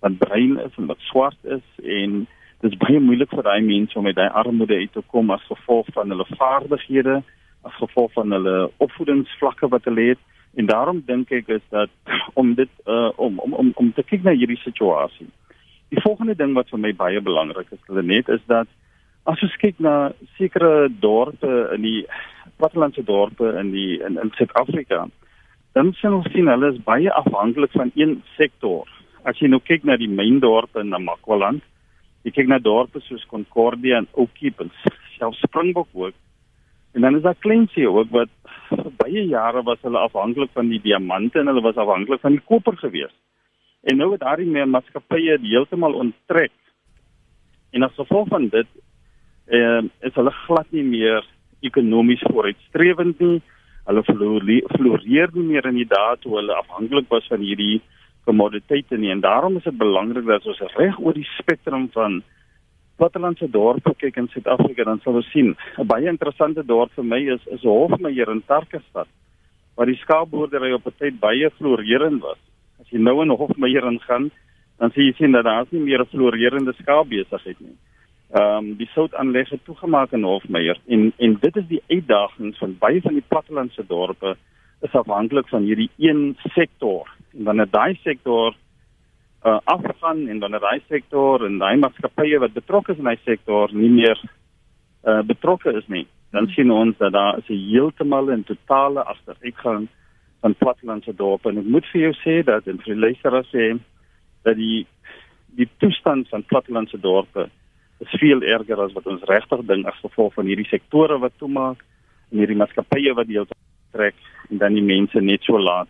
[0.08, 2.20] wat brein is en wat swart is en
[2.64, 5.44] dit is baie moeilik vir daai mense om met daai armoede uit te kom as
[5.52, 7.22] gevolg van hulle vaardighede,
[7.68, 10.24] as gevolg van hulle opvoedingsvlakke wat hulle het
[10.58, 11.92] en daarom dink ek is dat
[12.42, 15.30] om dit uh om om om om te kyk na hierdie situasie
[15.90, 18.68] Die volgende ding wat vir my baie belangrik is, Lenet, is dat
[19.28, 22.02] as ons kyk na sekere dorpe in die
[22.60, 25.06] plattelandse dorpe in die in in Suid-Afrika,
[25.78, 28.88] dan sien ons sien hulle is baie afhanklik van een sektor.
[29.28, 31.64] As jy nou kyk na die myndorpe in Namakwaland,
[32.24, 34.72] jy kyk na dorpe soos Concordia en Oukiep en
[35.18, 36.16] selfs Springbok ook.
[36.96, 38.32] En dan is daar kleinsie ook wat
[39.02, 42.78] baie jare was hulle afhanklik van die diamante en hulle was afhanklik van die koper
[42.80, 43.18] geweest.
[43.88, 46.56] En nou het daardie meer maatskappye heeltemal onttrek.
[47.72, 48.68] En as gevolg van dit
[49.52, 51.28] uh, is hulle glad nie meer
[51.68, 53.42] ekonomies vooruitstrewend nie.
[53.88, 57.80] Hulle floreer nie meer in die dae toe hulle afhanklik was van hierdie
[58.28, 59.12] kommoditeite nie.
[59.16, 62.22] En daarom is dit belangrik dat ons reg oor die spektrum van
[62.98, 67.22] plattelandse dorpe kyk in Suid-Afrika dan sal ons sien 'n baie interessante dorp vir my
[67.36, 69.08] is is Hofmeyer in Tarkestad
[69.76, 72.42] waar die skaapboerdery op 'n tyd baie florerend was
[72.80, 74.30] as jy nou in Hofmeyer ingaan,
[74.80, 77.78] dan sien jy sien dat daar nie meer 'n florerende skaapbesigheid nie.
[78.32, 82.78] Ehm um, die soutaanleg het toegemaak in Hofmeyer en en dit is die uitdagings van
[82.80, 84.36] baie van die plattelandse dorpe
[84.82, 87.10] is afhanklik van hierdie een sektor.
[87.38, 88.56] En wanneer daai sektor
[89.46, 93.74] uh, afgaan en wanneer daai sektor en daai maatskappye wat betrokke is in daai sektor
[93.74, 94.22] nie meer
[95.08, 99.88] uh, betrokke is nie, dan sien ons dat daar is 'n heeltemal en totale agteruitgang
[100.42, 101.50] van plattelandse dorpe.
[101.50, 103.78] En ek moet vir jou sê dat en vir die luisteraars sê
[104.44, 104.86] dat die
[105.58, 107.50] die toestand van plattelandse dorpe
[108.00, 111.82] is veel erger as wat ons regtig dink as gevolg van hierdie sektore wat toemaak
[112.32, 113.48] en hierdie maatskappye wat deel
[113.92, 114.16] trek
[114.50, 115.88] en dan die mense net so laat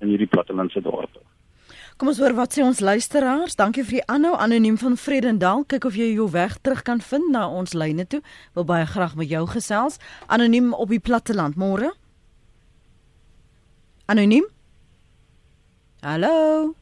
[0.00, 1.20] in hierdie plattelandse dorpe.
[1.96, 3.56] Kom ons hoor wat sê ons luisteraars.
[3.56, 5.62] Dankie vir die aanhou anoniem van Vredendal.
[5.64, 8.20] Kyk of jy jou weg terug kan vind na ons lyne toe.
[8.52, 9.96] Wil baie graag met jou gesels.
[10.28, 11.56] Anoniem op die platteland.
[11.56, 11.94] Môre.
[14.12, 14.44] Anoniem?
[16.04, 16.74] Hallo.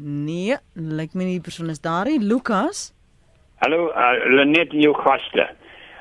[0.00, 2.94] Nee, lyk my die persoon is daar, Lukas.
[3.60, 5.50] Hallo, uh, Lenet jou gaste.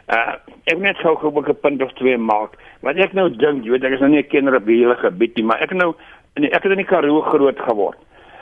[0.08, 0.40] Uh,
[0.72, 2.56] ek net gou 'n punt of twee maak.
[2.82, 5.36] Wat ek nou dink, jy weet ek is nou nie 'n kenner op hierdie gebied
[5.36, 5.96] nie, maar ek nou
[6.36, 7.98] in ek het in die Karoo groot geword.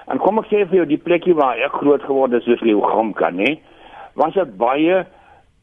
[0.07, 3.13] En kom ek sê vir jou die plekkie waar ek groot geword het, soos Leeuwam
[3.13, 3.59] kan, nê?
[4.15, 5.05] Was dit baie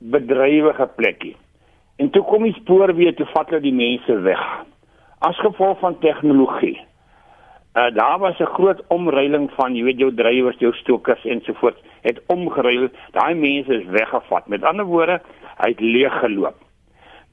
[0.01, 1.37] bedrywige plekkie.
[1.99, 4.43] En toe kom die spoorweë toe vat hulle die mense weg
[5.21, 6.79] as gevolg van tegnologie
[7.75, 12.21] Uh, daar was 'n groot omruiling van, jy weet jou drywers, jou stokers ensovoorts het
[12.27, 12.89] omgeruil.
[13.11, 14.47] Daai mense is weggevat.
[14.47, 15.21] Met ander woorde,
[15.57, 16.55] hy het leeg geloop.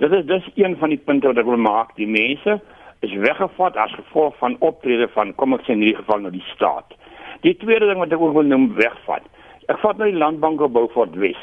[0.01, 1.93] Dit is dis een van die punte wat ek wil maak.
[1.95, 2.57] Die mense
[3.05, 6.45] is weggevat as gevolg van optrede van kom ek sê in hierdie geval nou die
[6.49, 6.95] staat.
[7.45, 9.27] Die tweede ding wat ek ook wil noem wegvat.
[9.69, 11.37] Ek vat nou die landbank op Beaufort Wes.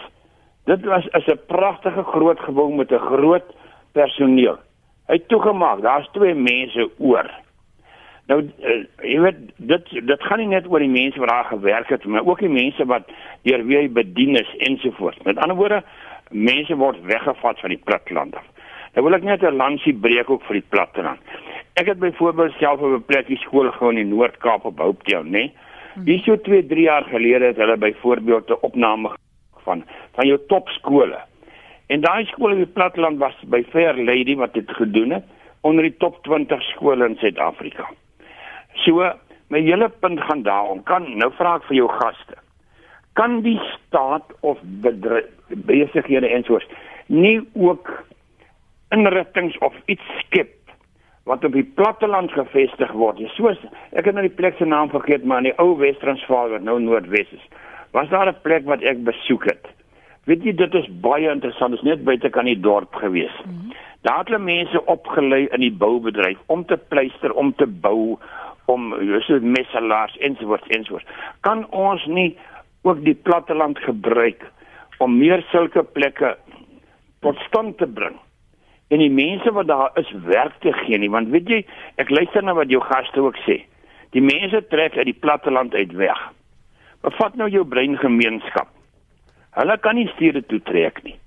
[0.67, 3.47] Dit was is 'n pragtige groot gebou met 'n groot
[3.93, 4.59] personeel.
[5.07, 5.81] Hy het toegemaak.
[5.83, 7.31] Daar's twee mense oor.
[8.27, 11.89] Nou uh, jy weet dit dit gaan nie net oor die mense wat daar gewerk
[11.89, 13.07] het, maar ook die mense wat
[13.43, 15.23] deur wie hy bedien is ensovoorts.
[15.25, 15.83] Met ander woorde,
[16.31, 18.45] mense word weggevat van die platteland af.
[18.95, 21.21] Nou wil ek net 'n lansie breek ook vir die platteland.
[21.75, 25.53] Ek het byvoorbeeld self op 'n plekkie skool gegaan in die Noord-Kaap op Hooptown, né?
[26.05, 29.11] Hier so 2, 3 jaar gelede het hulle byvoorbeeld 'n opname
[29.65, 31.19] van van jou topskole.
[31.87, 35.25] En daai skole in die platteland was by Fair Lady wat dit gedoen het
[35.61, 37.89] onder die top 20 skole in Suid-Afrika.
[38.85, 39.13] So,
[39.49, 40.83] my hele punt gaan daarom.
[40.83, 42.37] Kan nou vra ek vir jou gaste.
[43.19, 44.59] Kan die staat of
[45.49, 46.69] besighede ensovoorts
[47.07, 47.91] nie ook
[48.91, 50.55] inrigtinge of iets skep
[51.29, 53.21] wat op die platteland gevestig word?
[53.37, 53.59] Soos
[53.93, 56.79] ek het nou die plek se naam vergeet, maar in die ou Wes-Transvaal wat nou
[56.81, 57.45] Noordwes is.
[57.93, 59.67] Was daar 'n plek wat ek besoek het?
[60.25, 61.71] Weet jy dit is baie interessant.
[61.71, 63.33] Dit is net buite kan die dorp gewees.
[63.45, 63.73] Mm -hmm.
[64.01, 68.19] Daar het hulle mense opgelei in die boubedryf om te pleister, om te bou,
[68.65, 68.95] om
[69.27, 71.07] so messelaars ensovoorts ensovoorts.
[71.41, 72.37] Kan ons nie
[72.83, 74.45] ook die platteland gebruik
[74.99, 76.37] om meer sulke plekke
[77.25, 78.17] tot stand te bring?
[78.89, 81.61] En die mense wat daar is werk te gee nie, want weet jy,
[82.01, 83.61] ek luister na wat jou gaste ook sê.
[84.17, 86.21] Die mense trek uit die platteland uit weg.
[87.05, 88.71] Bevat nou jou breingemeenskap.
[89.59, 91.19] Hulle kan nie stede toe trek nie.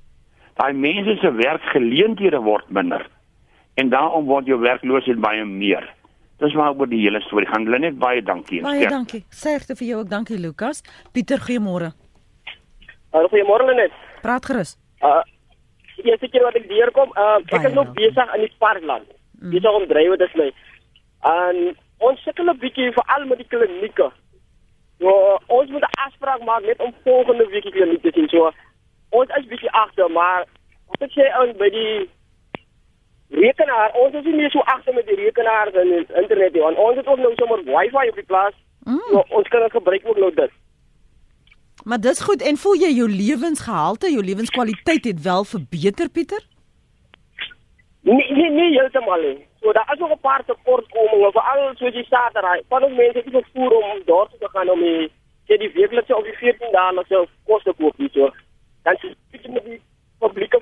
[0.57, 3.05] Daai mense se werkgeleenthede word minder.
[3.79, 5.85] En daarom word jou werkloosheid baie meer.
[6.41, 7.67] Dis maar oor die hele storie gaan.
[7.69, 8.63] Hulle net baie dankie.
[8.65, 8.95] Baie sterk.
[8.97, 9.23] dankie.
[9.29, 10.09] Sterkte vir jou ook.
[10.09, 10.81] Dankie Lukas.
[11.13, 11.93] Pieter, goeiemôre.
[13.11, 13.91] Hallo, goeiemôre net.
[14.23, 14.77] Praat gerus.
[15.03, 15.19] Uh
[16.01, 17.09] jy sê jy wat ek hier kom.
[17.19, 19.07] Uh ek is nog besig in die parkland.
[19.41, 19.51] Mm.
[19.51, 20.47] Besig om drywe te sny.
[21.27, 21.59] En
[22.07, 24.07] ons sukkel 'n bietjie veral met die klinieke.
[25.01, 25.11] So
[25.47, 28.29] ons moet 'n afspraak maak net om volgende week die kliniek te sien.
[28.29, 28.51] So
[29.09, 30.47] ons is bietjie agter, maar
[30.87, 32.09] wat ek sê aan by die
[33.43, 36.63] rekenaar, ons is nie meer so agter met die rekenaars en die internet nie.
[36.63, 38.55] Ons het ook nou sommer wifi op die plaas.
[38.87, 39.03] Mm.
[39.11, 40.51] So ons kan dit gebruik ook nou dit.
[41.83, 46.43] Maar dis goed en voel jy jou lewensgehalte, jou lewenskwaliteit het wel verbeter Pieter?
[48.01, 49.45] Nee nee nee, heeltemal nie.
[49.61, 52.61] So daar is nog 'n paar tekortkominge, veral soos jy daar.
[52.69, 55.11] Van ons mense het nie gevoer om daar te gaan om die
[55.47, 58.09] sê die weeklikse of die 14 dae na self kos te koop nie.
[58.13, 58.31] So
[58.83, 59.81] dan sit jy met die
[60.19, 60.61] publieke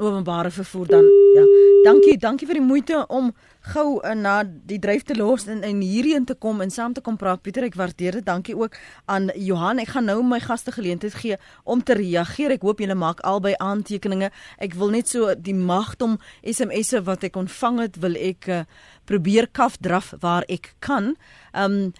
[0.00, 1.44] openbare vervoer dan ja.
[1.84, 3.30] Dankie, dankie vir die moeite om
[3.72, 7.02] gou uh, na die dryf te los en in hierheen te kom en saam te
[7.04, 7.42] kom praat.
[7.42, 8.26] Pieter, ek waardeer dit.
[8.26, 8.76] Dankie ook
[9.10, 9.80] aan Johan.
[9.82, 12.56] Ek gaan nou my gaste geleentheid gee om te reageer.
[12.56, 14.30] Ek hoop julle maak albei aantekeninge.
[14.62, 18.62] Ek wil net so die magdom SMS'e wat ek ontvang het, wil ek uh,
[19.06, 21.14] probeer kaf draf waar ek kan.
[21.54, 21.94] Um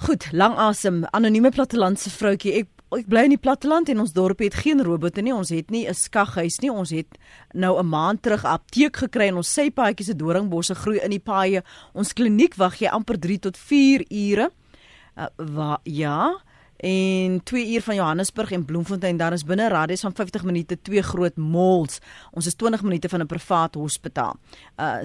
[0.00, 1.02] Goed, lang asem.
[1.12, 2.62] Anonieme plattelandse vroutjie.
[2.62, 5.34] Ek ek bly in die platteland en ons dorp het geen robotte nie.
[5.34, 6.70] Ons het nie 'n skaghuis nie.
[6.70, 7.18] Ons het
[7.54, 11.20] nou 'n maand terug 'n apteek gekry en ons sypaadjies se doringbosse groei in die
[11.20, 11.62] paaie.
[11.94, 14.50] Ons kliniek wag jy amper 3 tot 4 ure.
[15.16, 16.42] Uh, wa, ja,
[16.80, 21.02] en 2 uur van Johannesburg en Bloemfontein daar is binne radius van 50 minute twee
[21.02, 21.98] groot malls.
[22.30, 24.36] Ons is 20 minute van 'n privaat hospitaal.
[24.76, 24.98] Uh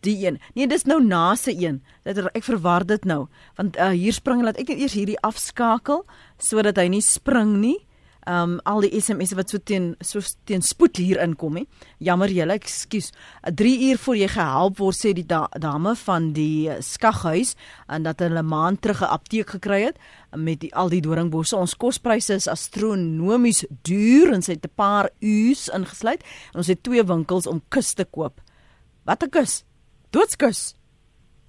[0.00, 0.40] die een.
[0.54, 1.82] Nee, dis nou na se een.
[2.02, 6.04] Dit ek verwar dit nou want uh, hier spring laat ek net eers hierdie afskakel
[6.38, 7.78] sodat hy nie spring nie
[8.28, 11.64] um al die SMS'e wat so teen so teen spoed hier inkom hè.
[11.98, 13.10] Jammer julle, ekskuus.
[13.42, 17.54] 3 uur voor jy gehelp word sê die da dame van die eh, skaghuis
[17.88, 19.98] en dat hulle maand terug 'n apteek gekry het
[20.36, 21.56] met die, al die doringbosse.
[21.56, 26.22] Ons kospryse is astronomies duur en sy het 'n paar u's ingesluit.
[26.54, 28.40] Ons het twee winkels om kus te koop.
[29.04, 29.64] Wat 'n kus?
[30.10, 30.74] Doodskus.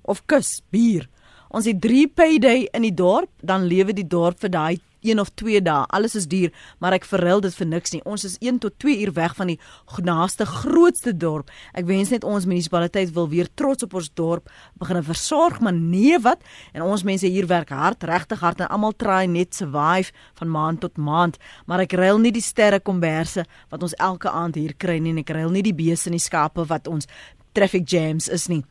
[0.01, 1.09] Of kus bier.
[1.49, 5.29] Ons het 3 payday in die dorp, dan lewe die dorp vir daai 1 of
[5.39, 5.85] 2 dae.
[5.93, 8.01] Alles is duur, maar ek verruil dit vir niks nie.
[8.09, 9.59] Ons is 1 tot 2 uur weg van die
[10.03, 11.51] naaste grootste dorp.
[11.73, 16.19] Ek wens net ons munisipaliteit wil weer trots op ons dorp begin versorg, maar nee
[16.19, 16.43] wat?
[16.73, 20.83] En ons mense hier werk hard, regtig hard en almal try net survive van maand
[20.83, 24.99] tot maand, maar ek ruil nie die sterre komberse wat ons elke aand hier kry
[24.99, 27.09] nie en ek ruil nie die beeste en die skape wat ons
[27.53, 28.63] traffic jams is nie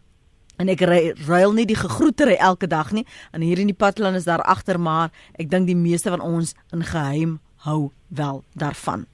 [0.56, 0.84] en ek
[1.26, 4.80] ruil nie die gegroetery elke dag nie en hier in die platteland is daar agter
[4.80, 9.06] maar ek dink die meeste van ons in geheim hou wel daarvan.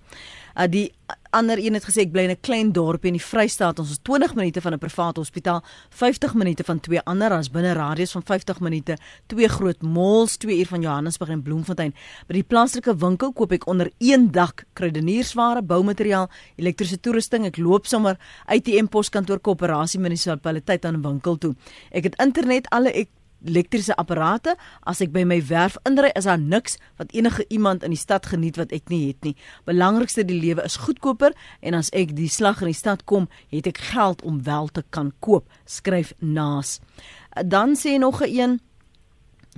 [0.58, 0.92] Uh, die
[1.30, 3.78] ander een het gesê ek bly in 'n klein dorp in die Vrystaat.
[3.78, 7.72] Ons is 20 minute van 'n privaat hospitaal, 50 minute van twee ander as binne
[7.72, 11.94] radius van 50 minute, twee groot malls, 2 uur van Johannesburg en Bloemfontein.
[12.26, 17.44] By die plaaslike winkel koop ek onder een dak kruideniersware, boumateriaal, elektriese toerusting.
[17.44, 21.54] Ek loop sommer ATM poskantoor koöperasie munisipaliteit aan 'n winkel toe.
[21.90, 23.08] Ek het internet, alle ek
[23.44, 24.56] elektriese apparate.
[24.82, 28.26] As ek by my werf inry, is daar niks wat enige iemand in die stad
[28.26, 29.34] geniet wat ek nie het nie.
[29.68, 33.66] Belangrikste die lewe is goedkoper en as ek die slag in die stad kom, het
[33.70, 36.80] ek geld om wel te kan koop, skryf Naas.
[37.46, 38.60] Dan sê nog 'n een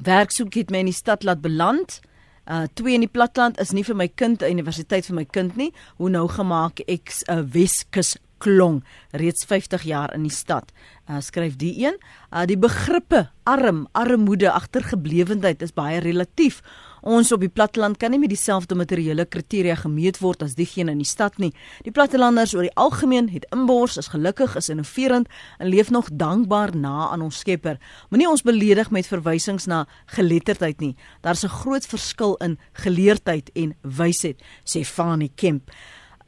[0.02, 2.00] werksoek het my in die stad laat beland.
[2.46, 5.56] Uh twee in die platland is nie vir my kind 'n universiteit vir my kind
[5.56, 5.72] nie.
[5.96, 8.80] Hoe nou gemaak ek 'n uh, Weskus klong
[9.20, 10.72] reeds 50 jaar in die stad.
[11.10, 11.96] Uh, skryf die een,
[12.30, 16.60] uh, die begrippe arm, armoede, agtergeblewendheid is baie relatief.
[17.00, 21.00] Ons op die platteland kan nie met dieselfde materiële kriteria gemeet word as diegene in
[21.00, 21.50] die stad nie.
[21.86, 26.76] Die plattelanders oor die algemeen het inbors, is gelukkig, is innoverend en leef nog dankbaar
[26.76, 27.80] na aan ons Skepper.
[28.10, 30.96] Moenie ons beledig met verwysings na geletterdheid nie.
[31.22, 35.70] Daar's 'n groot verskil in geleerdheid en wysheid, sê Fanie Kemp.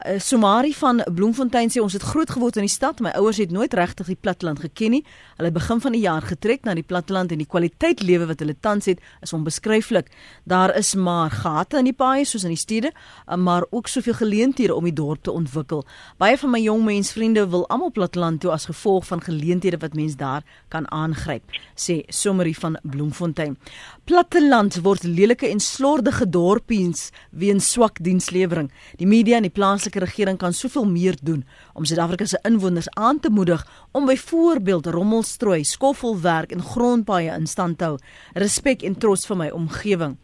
[0.02, 3.00] Uh, Somari van Bloemfontein sê ons het groot geword in die stad.
[3.00, 5.04] My ouers het nooit regtig die platteland geken nie.
[5.42, 8.55] Hulle begin van die jaar getrek na die platteland en die kwaliteit lewe wat hulle
[8.62, 10.12] tans het is onbeskryflik.
[10.46, 12.92] Daar is maar gate in die paaie soos in die stede,
[13.26, 15.83] maar ook soveel geleenthede om die dorp te ontwikkel.
[16.22, 20.14] Baie van my jong mensvriende wil almal platteland toe as gevolg van geleenthede wat mens
[20.20, 21.42] daar kan aangryp,
[21.74, 23.59] sê Somari van Bloemfontein.
[24.07, 28.70] Platteland word lelike en slordige dorpies weens swak dienslewering.
[29.02, 31.42] Die media en die plaaslike regering kan soveel meer doen
[31.74, 34.87] om Suid-Afrika se inwoners aan te moedig om byvoorbeeld
[35.33, 37.99] rommelstrooi, skoffelwerk en grondpaaie in stand hou.
[38.35, 40.18] Respek en trots vir my omgewing.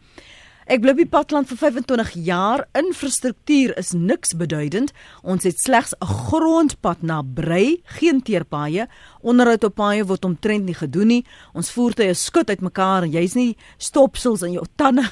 [0.69, 2.67] Ek bly op die platteland vir 25 jaar.
[2.77, 4.93] Infrastruktuur is niks beduidend.
[5.23, 8.87] Ons het slegs 'n grondpad na Brei, geen teerpaaie.
[9.21, 11.25] Onderhoud op paaie word omtrent nie gedoen nie.
[11.53, 15.09] Ons voertuie skud uitmekaar en jy's nie stopsels in jou tande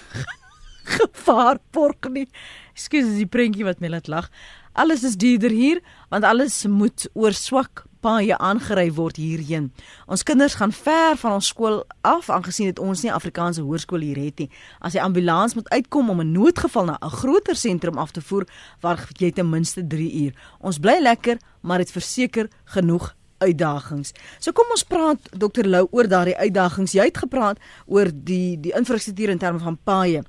[0.98, 2.28] gevaar pork nie.
[2.74, 4.30] Ekskuus, dis die prentjie wat my laat lag.
[4.76, 9.72] Alles is duurder hier want alles moet oor swak paaie aangery word hierheen.
[10.08, 14.20] Ons kinders gaan ver van ons skool af aangesien dit ons nie Afrikaanse hoërskool hier
[14.22, 14.50] het nie.
[14.80, 18.48] As die ambulans moet uitkom om 'n noodgeval na 'n groter sentrum af te voer,
[18.82, 20.34] wag jy ten minste 3 uur.
[20.60, 24.14] Ons bly lekker, maar dit verseker genoeg uitdagings.
[24.40, 26.92] So kom ons praat Dr Lou oor daardie uitdagings.
[26.92, 30.24] Jy het gepraat oor die die infrastruktuur in terme van paaie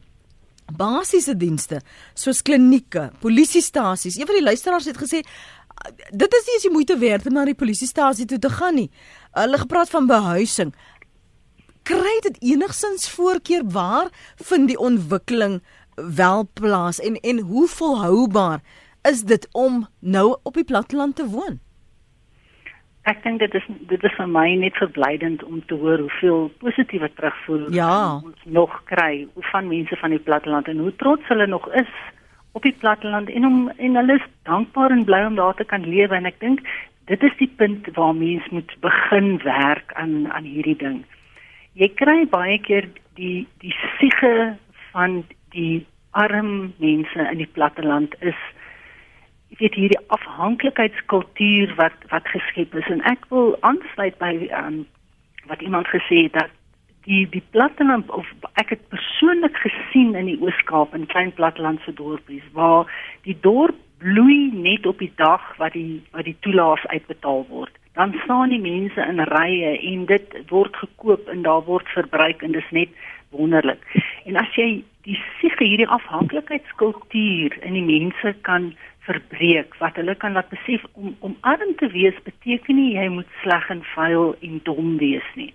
[0.76, 1.80] basiese dienste
[2.18, 4.18] soos klinieke, polisiestasies.
[4.18, 5.22] Een van die luisteraars het gesê
[6.10, 8.90] dit is nie eens die moeite werd om na die polisiestasie toe te gaan nie.
[9.32, 10.74] Hulle gepraat van behuising.
[11.82, 15.62] Kry dit enigsins voorkeur waar vind die ontwikkeling
[15.94, 18.60] wel plaas en en hoe volhoubaar
[19.02, 21.60] is dit om nou op die platteland te woon?
[23.08, 27.08] ek dink dit is dit is vir my net verblydend om te hoor hoeveel positiewe
[27.16, 28.20] terugvoer ja.
[28.20, 31.92] ons nog kry van mense van die platteland en hoe trots hulle nog is
[32.58, 35.84] op die platteland en om en hulle is dankbaar en bly om daar te kan
[35.86, 36.64] lewe en ek dink
[37.10, 40.98] dit is die punt waar mense moet begin werk aan aan hierdie ding.
[41.78, 42.88] Jy kry baie keer
[43.20, 44.34] die die siege
[44.90, 45.22] van
[45.54, 48.38] die arm mense in die platteland is
[49.54, 54.82] ek weet hierdie afhanklikheidskultuur wat wat geskep is en ek wil aansluit by um,
[55.46, 56.57] wat iemand gesê het dat
[57.08, 58.28] die die platteland of
[58.60, 62.90] ek het persoonlik gesien in die Oos-Kaap in klein plattelandse dorpies waar
[63.26, 68.14] die dorp bloei net op die dag wat die wat die toelaas uitbetaal word dan
[68.24, 72.70] staan die mense in rye en dit word gekoop en daar word verbruik en dis
[72.76, 72.92] net
[73.34, 73.82] wonderlik
[74.24, 74.68] en as jy
[75.08, 78.72] die sig hierdie afhanklikheidskultuur in die mense kan
[79.08, 83.40] verbreek wat hulle kan laat besef om om arm te wees beteken nie jy moet
[83.42, 85.52] sleg en vuil en dom wees nie.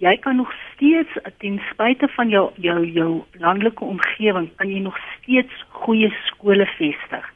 [0.00, 4.96] Jy kan nog steeds ten spyte van jou jou jou landelike omgewing kan jy nog
[5.16, 7.26] steeds goeie skole vestig.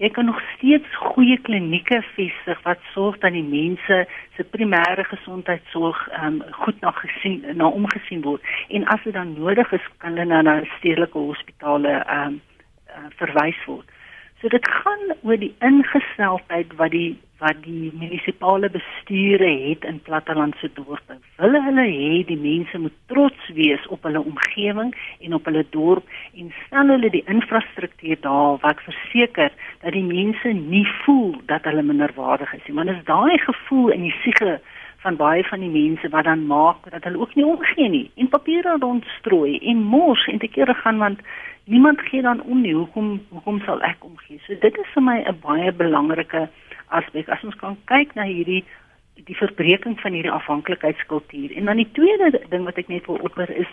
[0.00, 3.98] Jy kan nog steeds goeie klinieke vestig wat sorg dat die mense
[4.36, 9.72] se primêre gesondheidsorg um, goed na gesien na omgesien word en as dit dan nodig
[9.76, 12.40] is kan hulle na, na stedelike hospitale um,
[12.88, 13.93] uh, verwys word.
[14.44, 20.68] So dit gaan oor die ingesteldheid wat die wat die munisipale bestuure het in plattelandse
[20.76, 21.16] dorpe.
[21.40, 24.92] Hulle hulle hê die mense moet trots wees op hulle omgewing
[25.24, 30.52] en op hulle dorp en stel hulle die infrastruktuur daar wat verseker dat die mense
[30.60, 32.76] nie voel dat hulle minderwaardig is nie.
[32.76, 34.58] Want as daai gevoel in die siege
[35.04, 38.28] van baie van die mense wat dan maak dat hulle ook nie omgee nie en
[38.36, 41.24] papiere rondstrooi en mors en te kere gaan want
[41.64, 42.74] niemand gee dan om nie.
[42.74, 44.40] Hoekom hoekom sal ek omgee?
[44.46, 46.48] So dit is vir my 'n baie belangrike
[46.88, 47.28] aspek.
[47.28, 48.64] As ons kan kyk na hierdie
[49.14, 51.56] die verbreeking van hierdie afhanklikheidskultuur.
[51.56, 53.70] En dan die tweede ding wat ek net wil opper is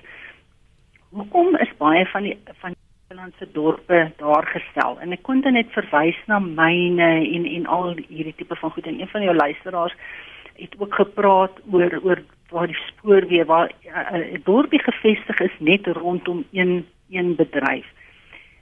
[1.10, 2.76] hoekom is baie van die van
[3.10, 5.00] Nederlandse dorpe daar gestel?
[5.00, 9.00] En ek kon net verwys na myne en en al hierdie tipe van goed en
[9.00, 9.96] een van jou luisteraars
[10.56, 15.56] het ook gepraat oor oor waar die spoorweë waar 'n uh, uh, dorpie gevestig is
[15.60, 17.88] net rondom een een bedryf.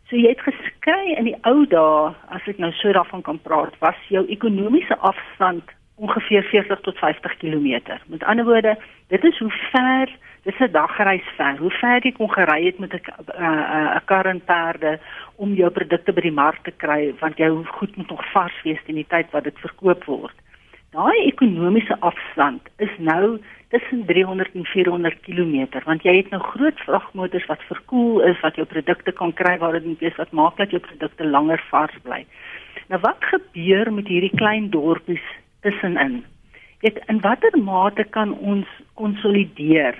[0.09, 3.75] So jy het geskry in die ou dae, as ek nou so daarvan kan praat,
[3.83, 5.69] was jou ekonomiese afstand
[5.99, 7.99] ongeveer 40 tot 50 km.
[8.07, 8.77] Met ander woorde,
[9.07, 10.09] dit is hoe ver,
[10.43, 11.57] dis 'n dagreis ver.
[11.57, 13.01] Hoe ver jy kon gery het met 'n
[13.97, 14.99] 'n kar en perde
[15.35, 18.83] om jou produkte by die mark te kry, want jou goed moet nog vars wees
[18.85, 20.35] teen die tyd wat dit verkoop word.
[20.89, 23.37] Daai ekonomiese afstand is nou
[23.69, 28.57] tussen 300 en 400 km want jy het nou groot vragmotors wat verkoel is wat
[28.57, 31.93] jou produkte kan kry waar dit net is wat maak dat jou produkte langer vars
[32.07, 32.23] bly.
[32.89, 35.25] Nou wat gebeur met hierdie klein dorpies
[35.61, 36.23] tussenin?
[36.81, 38.65] Dit in watter mate kan ons
[38.97, 39.93] konsolideer?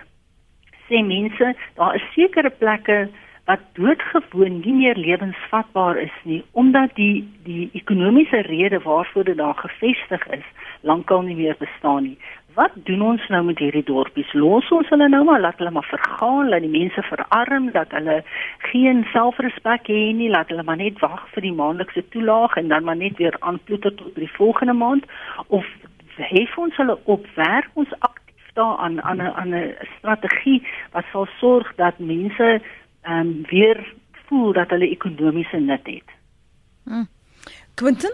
[0.90, 3.04] Sê mense, daar is sekere plekke
[3.50, 9.58] wat doodgewoon nie meer lewensvatbaar is nie omdat die die ekonomiese rede waarvoor dit daar
[9.58, 10.46] gevestig is
[10.82, 12.18] lankal nie meer bestaan nie.
[12.54, 14.32] Wat doen ons nou met hierdie dorpies?
[14.34, 18.22] Los ons hulle nou maar laat hulle maar vergaan, laat die mense verarm, dat hulle
[18.72, 22.84] geen selfrespek het nie, laat hulle maar net wag vir die maandelikse toelaag en dan
[22.84, 25.06] maar net weer aanploeter tot die volgende maand
[25.48, 25.66] of
[26.16, 28.20] hef ons hulle op werk ons aktief
[28.60, 32.62] daaraan aan 'n aan 'n strategie wat sal sorg dat mense
[33.02, 33.94] ehm um, weer
[34.28, 36.10] voel dat hulle ekonomiese nut het.
[36.84, 37.08] Hmm.
[37.76, 38.14] Quentin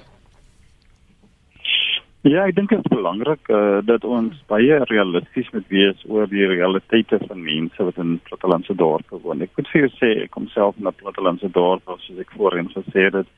[2.26, 6.48] Ja, ek dink dit is belangrik uh, dat ons baie realisties moet wees oor die
[6.50, 9.44] realiteite van mense wat in plattelandse dorpe woon.
[9.46, 12.72] Ek moet vir jou sê, ek kom self in 'n plattelandse dorp, soos ek voorheen
[12.74, 13.30] gesê het.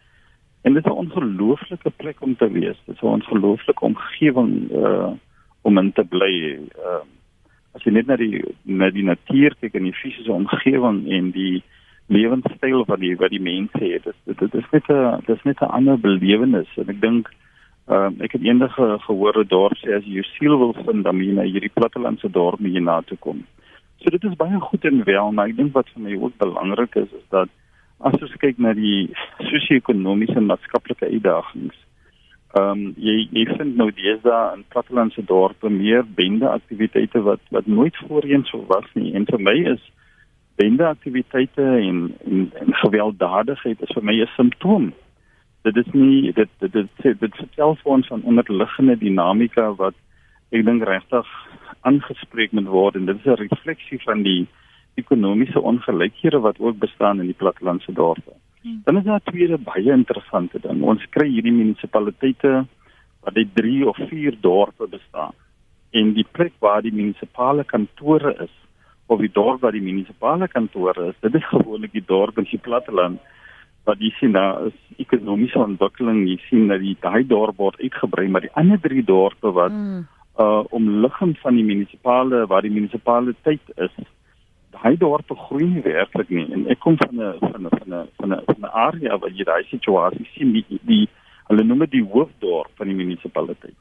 [0.64, 2.80] En dit is 'n ongelooflike plek om te wees.
[2.88, 5.12] Dit is 'n ongelooflike omgewing uh
[5.68, 6.60] om in te bly.
[6.80, 7.04] Uh
[7.76, 11.64] as jy net na die na die natuur kyk en die fisiese omgewing en die
[12.08, 15.62] lewenstyl van die wat die mense het, dit dit is net 'n dit is net
[15.62, 17.28] 'n ander belewenis en ek dink
[17.88, 21.04] Ehm uh, ek het eendag gehoor 'n dorp sê as jy jou siel wil vind
[21.04, 23.46] dan moet jy na hierdie plattelandse dorp moet jy na toe kom.
[24.02, 26.96] So dit is baie goed en wel, maar ek dink wat vir my ook belangrik
[26.96, 27.50] is is dat
[28.00, 29.10] as ons kyk na die
[29.40, 31.78] sosio-ekonomiese en maatskaplike uitdagings.
[32.58, 37.68] Ehm um, jy jy vind nou deesdae in plattelandse dorpe meer bende aktiwiteite wat wat
[37.68, 39.14] nooit voorheen so was nie.
[39.14, 39.84] En vir my is
[40.56, 44.94] bende aktiwiteite en, en en gewelddadigheid is vir my 'n simptoom
[45.72, 49.96] dit is nie dit dit dit sê dit vertel vir ons van onderliggende dinamika wat
[50.56, 51.32] ek dink regtig
[51.90, 54.48] aangespreek moet word en dit is 'n refleksie van die
[54.96, 58.34] ekonomiese ongelykhede wat ook bestaan in die plattelandse dorpe.
[58.68, 58.82] Hmm.
[58.84, 60.84] Dan is daar tweede baie interessante ding.
[60.84, 62.66] Ons kry hierdie munisipaliteite
[63.24, 65.36] wat uit 3 of 4 dorpe bestaan.
[65.96, 68.54] En die plek waar die munisipale kantore is
[69.08, 72.60] of die dorp waar die munisipale kantore is, dit is gewoonlik die dorp in die
[72.60, 73.24] platteland
[73.88, 78.28] wat jy sien daar is ekonomiese ontwikkeling jy sien dat die daai dorp word uitgebrei
[78.28, 80.06] maar die ander drie dorpe wat mm.
[80.44, 83.96] uh omliggend van die munisipale waar die munisipaliteit is
[84.78, 86.46] daai dorpe groei nie werklik nie.
[86.54, 89.32] En ek kom van 'n van 'n van 'n van 'n van 'n area waar
[89.32, 91.08] jy daai situasie sien die die
[91.48, 93.80] hulle noem dit die hoofdorp van die munisipaliteit.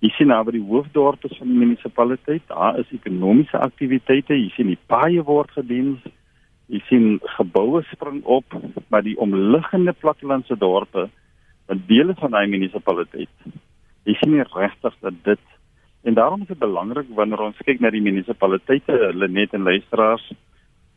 [0.00, 4.66] Jy sien nou by die hoofdorp van die munisipaliteit daar is ekonomiese aktiwiteite jy sien
[4.66, 5.98] die paaie word gedien
[6.72, 7.06] Jy sien
[7.36, 8.54] geboue spring op,
[8.88, 11.08] maar die omliggende plattelandse dorpe,
[11.68, 13.50] wat dele van daai munisipaliteit,
[14.08, 15.42] jy sien regtig dat dit
[16.02, 20.24] en daarom is dit belangrik wanneer ons kyk na die munisipaliteite, hulle net en luisteraars,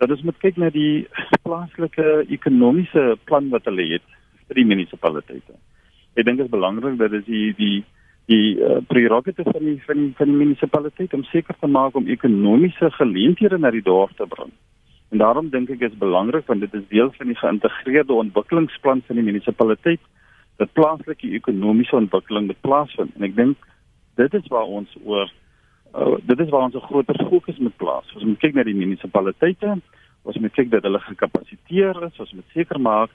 [0.02, 1.06] dat ons moet kyk na die
[1.46, 4.06] plaaslike ekonomiese plan wat hulle het
[4.48, 5.56] vir die munisipaliteite.
[6.16, 7.78] Ek dink dit is belangrik dat dit die die
[8.26, 12.90] die uh, prerogative van die van van die munisipaliteit om seker te maak om ekonomiese
[12.98, 14.50] geleenthede na die dorp te bring.
[15.14, 19.22] En daarom dink ek is belangrik want dit is deel van die geïntegreerde ontwikkelingsplan van
[19.22, 20.02] die munisipaliteit
[20.58, 23.14] dat plaaslike ekonomiese ontwikkeling moet plaasvind.
[23.16, 23.70] En ek dink
[24.16, 25.32] dit is waar ons oor
[25.96, 28.14] uh, dit is waar ons 'n groter fokus moet plaas.
[28.16, 29.78] Ons moet kyk na die munisipaliteite,
[30.24, 33.10] ons moet kyk dat hulle gekapasiteer is, ons moet seker maak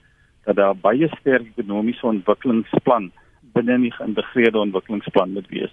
[0.45, 3.11] dat daar baie sterk ekonomiese ontwikkelingsplan
[3.53, 5.73] binne die geïntegreerde ontwikkelingsplan moet wees.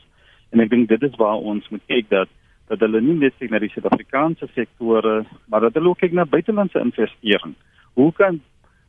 [0.52, 2.30] En ek dink dit is waar ons moet kyk dat
[2.68, 6.26] dat hulle nie net kyk na die Suid-Afrikaanse sektore, maar dat hulle ook kyk na
[6.28, 7.54] buitelandse investering.
[7.96, 8.42] Hoe kan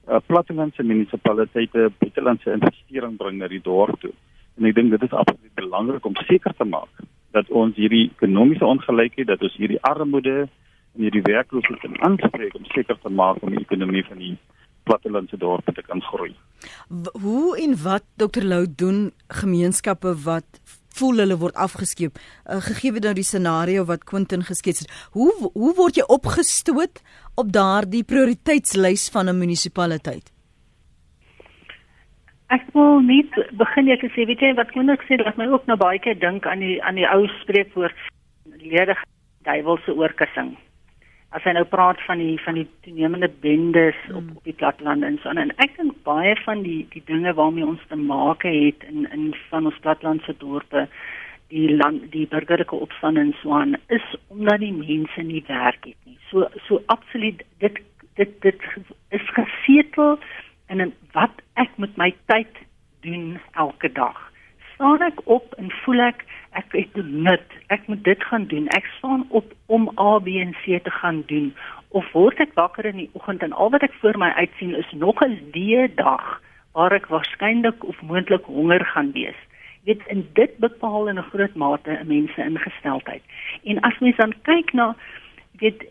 [0.08, 4.10] uh, plattelandse munisipaliteite buitelandse investering bring na die dorp toe?
[4.58, 7.06] En ek dink dit is absoluut belangrik om seker te maak
[7.36, 10.48] dat ons hierdie ekonomiese ongelykheid, dat ons hierdie armoede
[10.96, 14.34] en hierdie werkloosheid kan aanspreek om seker te maak om die ekonomie van die
[14.88, 16.32] plattelandse dorpe te kan groei.
[17.22, 20.60] Hoe en wat Dr Lou doen gemeenskappe wat
[20.98, 24.96] voel hulle word afgeskeep uh, gegee nou die scenario wat Quentin geskets het.
[25.14, 27.02] Hoe hoe word jy opgestoot
[27.38, 30.32] op daardie prioriteitslys van 'n munisipaliteit?
[32.48, 35.66] Ek wil net begin ek sê weet jy wat moet ek sê dat my ook
[35.68, 37.98] nou baie keer dink aan die aan die ou spreekwoord
[38.62, 39.02] ledig
[39.44, 40.54] duiwelse oorkussing.
[41.36, 44.40] As hy nou praat van die van die toenemende bendes op mm.
[44.40, 47.84] op die platteland en so en ek dink baie van die die dinge waarmee ons
[47.92, 50.88] te maak het in in van ons plattelandse dorpe
[51.52, 56.00] die land die burgerlike opstand en so aan is omdat die mense nie werk het
[56.08, 56.16] nie.
[56.32, 57.84] So so absoluut dit
[58.16, 58.68] dit dit
[59.20, 60.16] is gesetel
[60.68, 62.60] en in wat ek met my tyd
[63.00, 64.16] doen elke dag.
[64.74, 66.24] Staan ek op en voel ek
[66.56, 67.44] ek het nut.
[67.68, 68.68] Ek moet dit gaan doen.
[68.76, 71.52] Ek staan op om A B en C te gaan doen
[71.88, 74.92] of word ek wakker in die oggend en al wat ek voor my uitsien is
[74.92, 76.40] nog 'n die dag
[76.72, 79.38] waar ek waarskynlik of moontlik honger gaan wees.
[79.84, 83.22] Jy weet in dit bepaal in 'n groot mate 'n mens se ingesteldheid.
[83.64, 84.96] En as mens dan kyk na
[85.58, 85.82] weet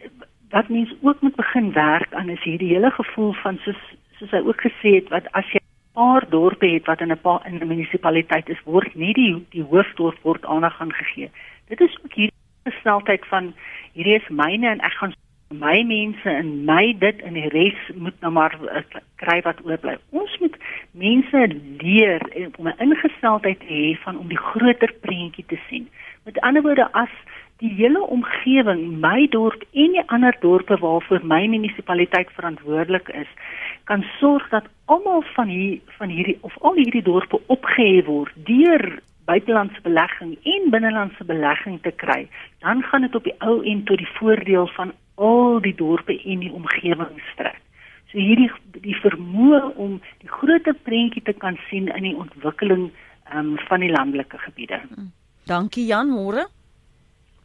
[0.49, 3.81] wat mens ook moet begin werk aan is hierdie hele gevoel van soos
[4.19, 7.21] soos hy ook gesê het wat as jy 'n paar dorpe het wat in 'n
[7.21, 11.29] paar in 'n munisipaliteit is word nie die die hoofdorp word aandag aan gegee.
[11.67, 13.53] Dit is ook hierdie gesteltheid van
[13.93, 15.13] hierdie is myne en ek gaan
[15.49, 18.81] my mense en my dit en die res moet nou maar uh,
[19.15, 19.95] kry wat oorbly.
[20.11, 20.55] Ons moet
[20.91, 21.47] mense
[21.79, 22.21] leer
[22.57, 25.87] om 'n ingesteldheid te hê van om die groter prentjie te sien.
[26.25, 27.13] Met ander woorde as
[27.57, 33.29] die hele omgewing, my dorp en die ander dorpe waarvoor my munisipaliteit verantwoordelik is,
[33.89, 38.99] kan sorg dat almal van hier van hierdie of al hierdie dorpe opgehef word deur
[39.27, 42.27] buitelandse belegging en binnelandse belegging te kry,
[42.63, 46.45] dan gaan dit op die ou end tot die voordeel van al die dorpe en
[46.45, 47.59] die omgewing strek.
[48.11, 48.51] So hierdie
[48.85, 52.87] die vermoë om die groter prentjie te kan sien in die ontwikkeling
[53.33, 54.79] um, van die landelike gebiede.
[55.47, 56.47] Dankie Jan, môre.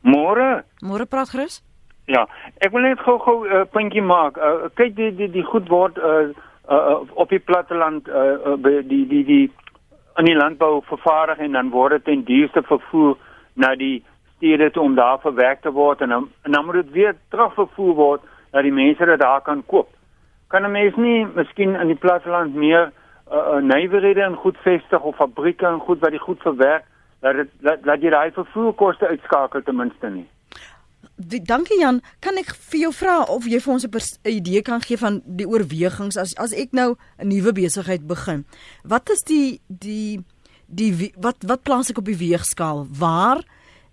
[0.02, 0.64] Môre.
[0.82, 1.62] Môre praat gerus.
[2.10, 2.26] Ja,
[2.58, 4.36] ek wil net gou-gou 'n uh, puntjie maak.
[4.36, 6.34] Uh, kyk die die die goed word uh,
[6.68, 9.52] uh, op die platteland uh, uh, die die die,
[10.18, 13.16] in die landbou vervaardig en dan word dit ten duurste vervoer
[13.54, 14.02] na die
[14.36, 17.94] stede toe om daar verwerk te word en dan, en dan moet dit weer terugvervoer
[17.94, 19.88] word dat die mense dit daar kan koop.
[20.48, 22.90] Kan 'n mens nie miskien in die platteland meer
[23.32, 26.84] uh, uh, nywerhede en goed vestig of fabrieke en goed wat die goed verwerk
[27.22, 30.26] dat dit dat, dat jy daai vervoerkoste uitskakel ten minste nie.
[31.16, 34.82] Die, dankie Jan, kan ek vir jou vra of jy vir ons 'n idee kan
[34.82, 38.44] gee van die oorwegings as as ek nou 'n nuwe besigheid begin.
[38.82, 40.24] Wat is die die
[40.66, 42.86] die wat wat plaas ek op die weegskaal?
[42.98, 43.42] Waar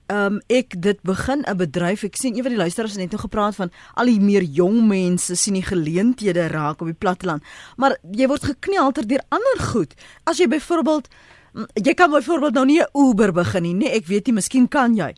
[0.09, 2.03] ehm um, ek dit begin 'n bedryf.
[2.03, 4.87] Ek sien een van die luisteraars het net nou gepraat van al die meer jong
[4.87, 7.43] mense sien die geleenthede raak op die platteland.
[7.77, 9.93] Maar jy word geknelter deur ander goed.
[10.23, 11.07] As jy byvoorbeeld
[11.73, 14.95] jy kan byvoorbeeld nou nie 'n Uber begin nie, nee, ek weet nie, miskien kan
[14.95, 15.13] jy.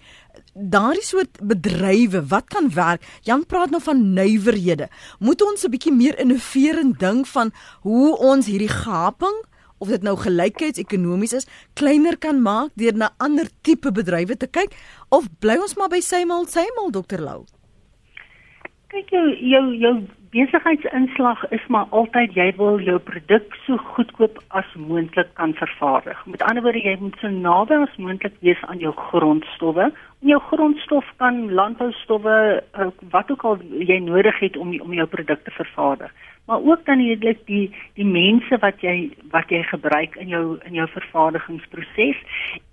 [0.53, 3.01] Daardie soort bedrywe, wat kan werk?
[3.23, 4.89] Jan praat nou van nywerhede.
[5.19, 9.45] Moet ons 'n bietjie meer innoverend dink van hoe ons hierdie gaping
[9.79, 14.75] of dit nou gelykheidsekonomies is, kleiner kan maak deur na ander tipe bedrywe te kyk
[15.09, 17.45] of bly ons maar by Seymour Seymour Dr Lou?
[18.87, 25.27] Kyk jou jou besigheidsinslag is maar altyd jy wil jou produk so goedkoop as moontlik
[25.36, 26.21] kan vervaardig.
[26.25, 29.89] Met ander woorde jy moet so naby as moontlik wees aan jou grondstowwe.
[30.21, 35.07] En jou grondstof kan landboustowwe eh, wat ook al jy nodig het om om jou
[35.17, 36.15] produk te vervaardig.
[36.47, 37.67] Maar ook dan eintlik die
[37.99, 42.23] die mense wat jy wat jy gebruik in jou in jou vervaardigingsproses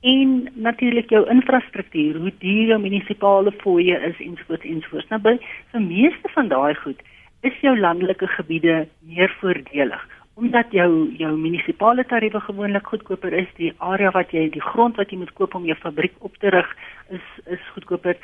[0.01, 5.11] en natuurlik jou infrastruktuur, hoe duur jou munisipale fooie is ensovoorts ensovoorts.
[5.11, 5.39] Nou by
[5.75, 7.03] vir meeste van daai goed
[7.47, 10.07] is jou landelike gebiede meer voordelig
[10.39, 15.11] omdat jou jou munisipale tariewe gewoonlik goedkoper is die area wat jy die grond wat
[15.11, 16.69] jy moet koop om jou fabriek op te rig
[17.11, 18.15] is is goedkoper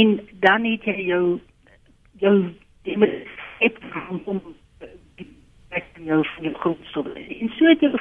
[0.00, 1.24] en dan het jy jou
[2.24, 2.36] jou
[2.86, 3.28] die met
[4.24, 4.40] om
[5.16, 5.28] die
[5.68, 6.22] plek in jou
[6.64, 7.06] grondstof.
[7.14, 7.92] En so het jy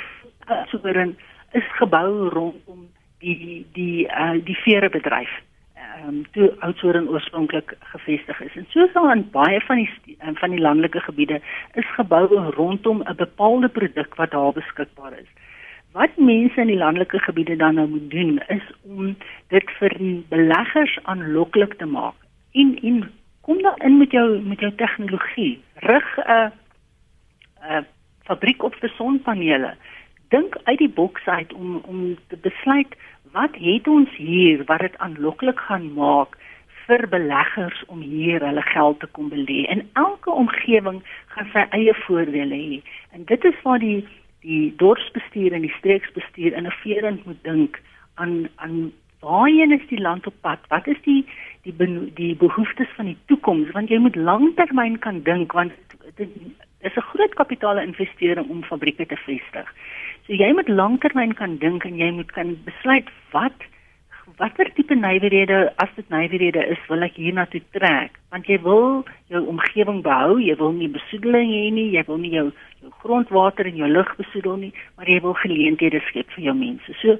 [0.71, 1.15] soewerein
[1.51, 2.87] is gebou rondom
[3.19, 5.33] die die uh, die vere bedryf
[5.81, 8.55] ehm um, toe Oudtshoorn oorspronklik gevestig is.
[8.55, 11.41] En soos al in baie van die um, van die landelike gebiede
[11.73, 15.29] is geboue rondom 'n bepaalde produk wat daar beskikbaar is.
[15.91, 19.15] Wat mense in die landelike gebiede dan nou moet doen is om
[19.47, 19.97] dit vir
[20.29, 22.15] beleggers aanloklik te maak.
[22.51, 23.11] En en
[23.41, 25.61] kom dan in met jou met jou tegnologie.
[25.75, 26.51] Rig 'n
[27.61, 27.85] 'n
[28.23, 29.75] fabriek op vir sonpanele.
[30.29, 32.95] Dink uit die boks uit om om te besluit
[33.31, 36.37] wat het ons hier wat dit aanloklik gaan maak
[36.85, 39.65] vir beleggers om hier hulle geld te kom belê.
[39.69, 41.01] En elke omgewing
[41.35, 42.81] gaan sy eie voordele hê.
[43.15, 44.01] En dit is waar die
[44.41, 47.77] die dorpsbestuur en die streeksbestuur innoverend moet dink
[48.15, 50.59] aan aan waarheen is die land op pad?
[50.73, 51.25] Wat is die
[51.61, 51.75] die
[52.17, 53.69] die behoeftes van die toekoms?
[53.77, 55.77] Want jy moet langtermyn kan dink want
[56.15, 56.29] dit
[56.81, 59.73] is 'n groot kapitale investering om fabrieke te vestig.
[60.31, 63.65] So jy moet langtermyn kan dink en jy moet kan besluit wat
[64.39, 68.15] watter tipe nywerhede as dit nywerhede is wil ek hiernatoe trek.
[68.31, 69.01] Want jy wil
[69.33, 72.45] jou omgewing behou jy wil nie besoedeling hê nie jy wil nie jou
[72.79, 76.95] jou grondwater en jou lug besoedel nie maar jy wil geleenthede skep vir jou mense.
[77.03, 77.17] So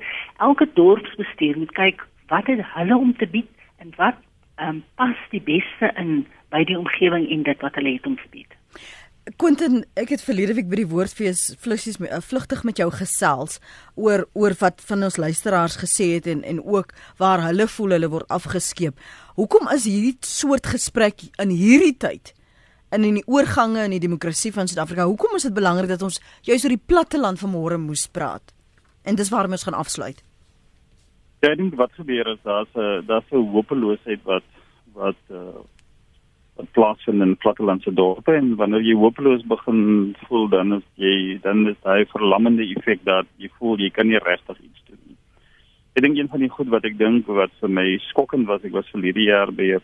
[0.48, 3.52] elke dorpsbestuur moet kyk wat het hulle om te bied
[3.84, 4.24] en wat
[4.56, 6.24] um, pas die beste in
[6.56, 8.61] by die omgewing en dit wat hulle het om te bied
[9.22, 13.60] Quentin, ek het verlede week by die woordfees vlugsies met uh, vlugtig met jou gesels
[13.94, 18.10] oor oor wat van ons luisteraars gesê het en en ook waar hulle voel hulle
[18.10, 18.98] word afgeskeep.
[19.38, 22.34] Hoekom is hierdie soort gesprek in hierdie tyd
[22.90, 25.06] in in die oorgange in die demokrasie van Suid-Afrika?
[25.06, 28.56] Hoekom is dit belangrik dat ons juis oor die platte land vanmôre moes praat?
[29.06, 30.18] En dis waarom ons gaan afsluit.
[31.46, 34.50] Ja, ek dink wat gebeur is daar's 'n daar's 'n hopeloosheid wat
[34.98, 35.62] wat uh,
[36.76, 39.82] plaasvind in plattelandse dorpe en wanneer jy hopeloos begin
[40.28, 44.22] voel dan is jy dan is daai verlammende effek dat jy voel jy kan nie
[44.22, 45.18] regtig iets doen nie.
[45.96, 48.78] Ek dink een van die goed wat ek dink wat vir my skokkend was, ek
[48.78, 49.82] was verlede jaar by 'n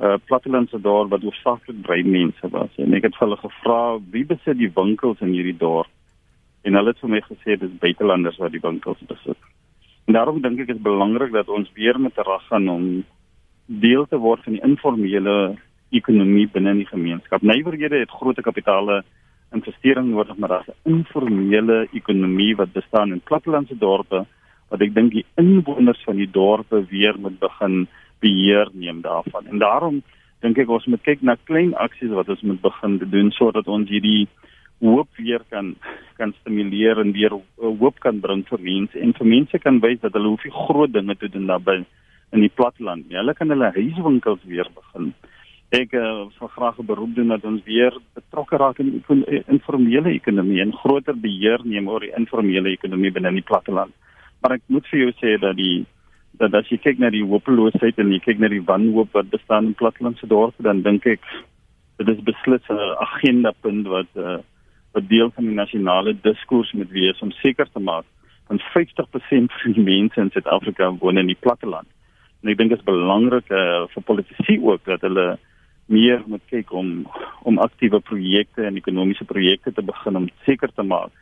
[0.00, 4.58] uh, plattelandse dorp wat hoofsaaklik brein mense was en ek het hulle gevra wie besit
[4.58, 5.90] die winkels in hierdie dorp
[6.64, 9.38] en hulle het vir my gesê dis buitelanders wat die winkels besit.
[10.06, 12.84] En daarom dink ek is belangrik dat ons weer met reg gaan om
[13.66, 15.58] deel te word van die informele
[15.90, 17.42] ekonomie binne die gemeenskap.
[17.42, 19.02] Nywerhede het groot kapitale
[19.52, 24.26] investering nodig, maar daar's 'n informele ekonomie wat bestaan in plattelandse dorpe
[24.68, 27.86] wat ek dink die inwoners van die dorpe weer moet begin
[28.20, 29.46] beheer neem daarvan.
[29.46, 30.02] En daarom
[30.40, 33.88] dink ek ons moet kyk na klein aksies wat ons moet begin doen sodat ons
[33.88, 34.28] hierdie
[34.80, 35.74] hoop weer kan
[36.18, 40.12] kan stimuleer en weer hoop kan bring vir mense en vir mense kan wys dat
[40.12, 41.84] hulle hoef nie groot dinge te doen daarbey
[42.32, 43.16] in die platteland nie.
[43.16, 45.12] Hulle kan hulle huiswinkels weer begin
[45.68, 50.10] ek uh, sal graag 'n beroep doen dat ons weer betrokke raak in die informele
[50.14, 53.92] ekonomie en groter beheer neem oor die informele ekonomie binne die platteland.
[54.40, 55.86] Maar ek moet vir jou sê dat die
[56.38, 59.66] dat as jy kyk na die hopeloosheid en jy kyk na die wanhoop wat bestaan
[59.66, 61.20] in plattelandse dorpe, dan dink ek
[61.98, 64.38] dit is beslis 'n agenda punt wat uh,
[64.94, 68.06] wat deel van die nasionale diskurs moet wees om seker te maak
[68.48, 71.88] dat 50% van die mense in Suid-Afrika woon in die platteland.
[72.42, 75.38] En ek dink dit is belangrik uh, vir politici ook dat hulle
[75.88, 77.06] meer moet kyk om
[77.48, 81.12] om aktiewe projekte en ekonomiese projekte te begin om seker te maak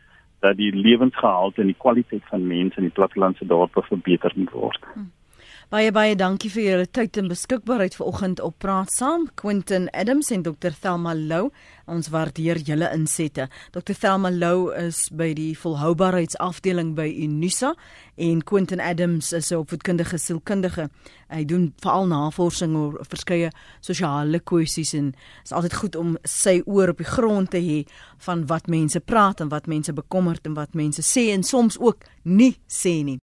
[0.45, 4.89] dat die lewensgehalte en die kwaliteit van mense in die plattelandse dorpe verbeter moet word.
[4.95, 5.11] Hmm.
[5.67, 9.25] Baie baie dankie vir julle tyd en beskikbaarheid vanoggend op Praat Saam.
[9.35, 10.71] Quentin Adams en Dr.
[10.71, 11.49] Thelma Lou,
[11.91, 13.49] ons waardeer julle insette.
[13.75, 13.97] Dr.
[13.99, 17.73] Thelma Lou is by die volhoubaarheidsafdeling by Unisa
[18.15, 20.89] en Quentin Adams is 'n opvoedkundige sielkundige.
[21.35, 23.51] Hy doen veral navorsing oor verskeie
[23.81, 25.15] sosiale kwessies en
[25.45, 27.85] is altyd goed om sy oor op die grond te hê
[28.19, 32.05] van wat mense praat en wat mense bekommerd en wat mense sê en soms ook
[32.23, 33.19] nie sê nie.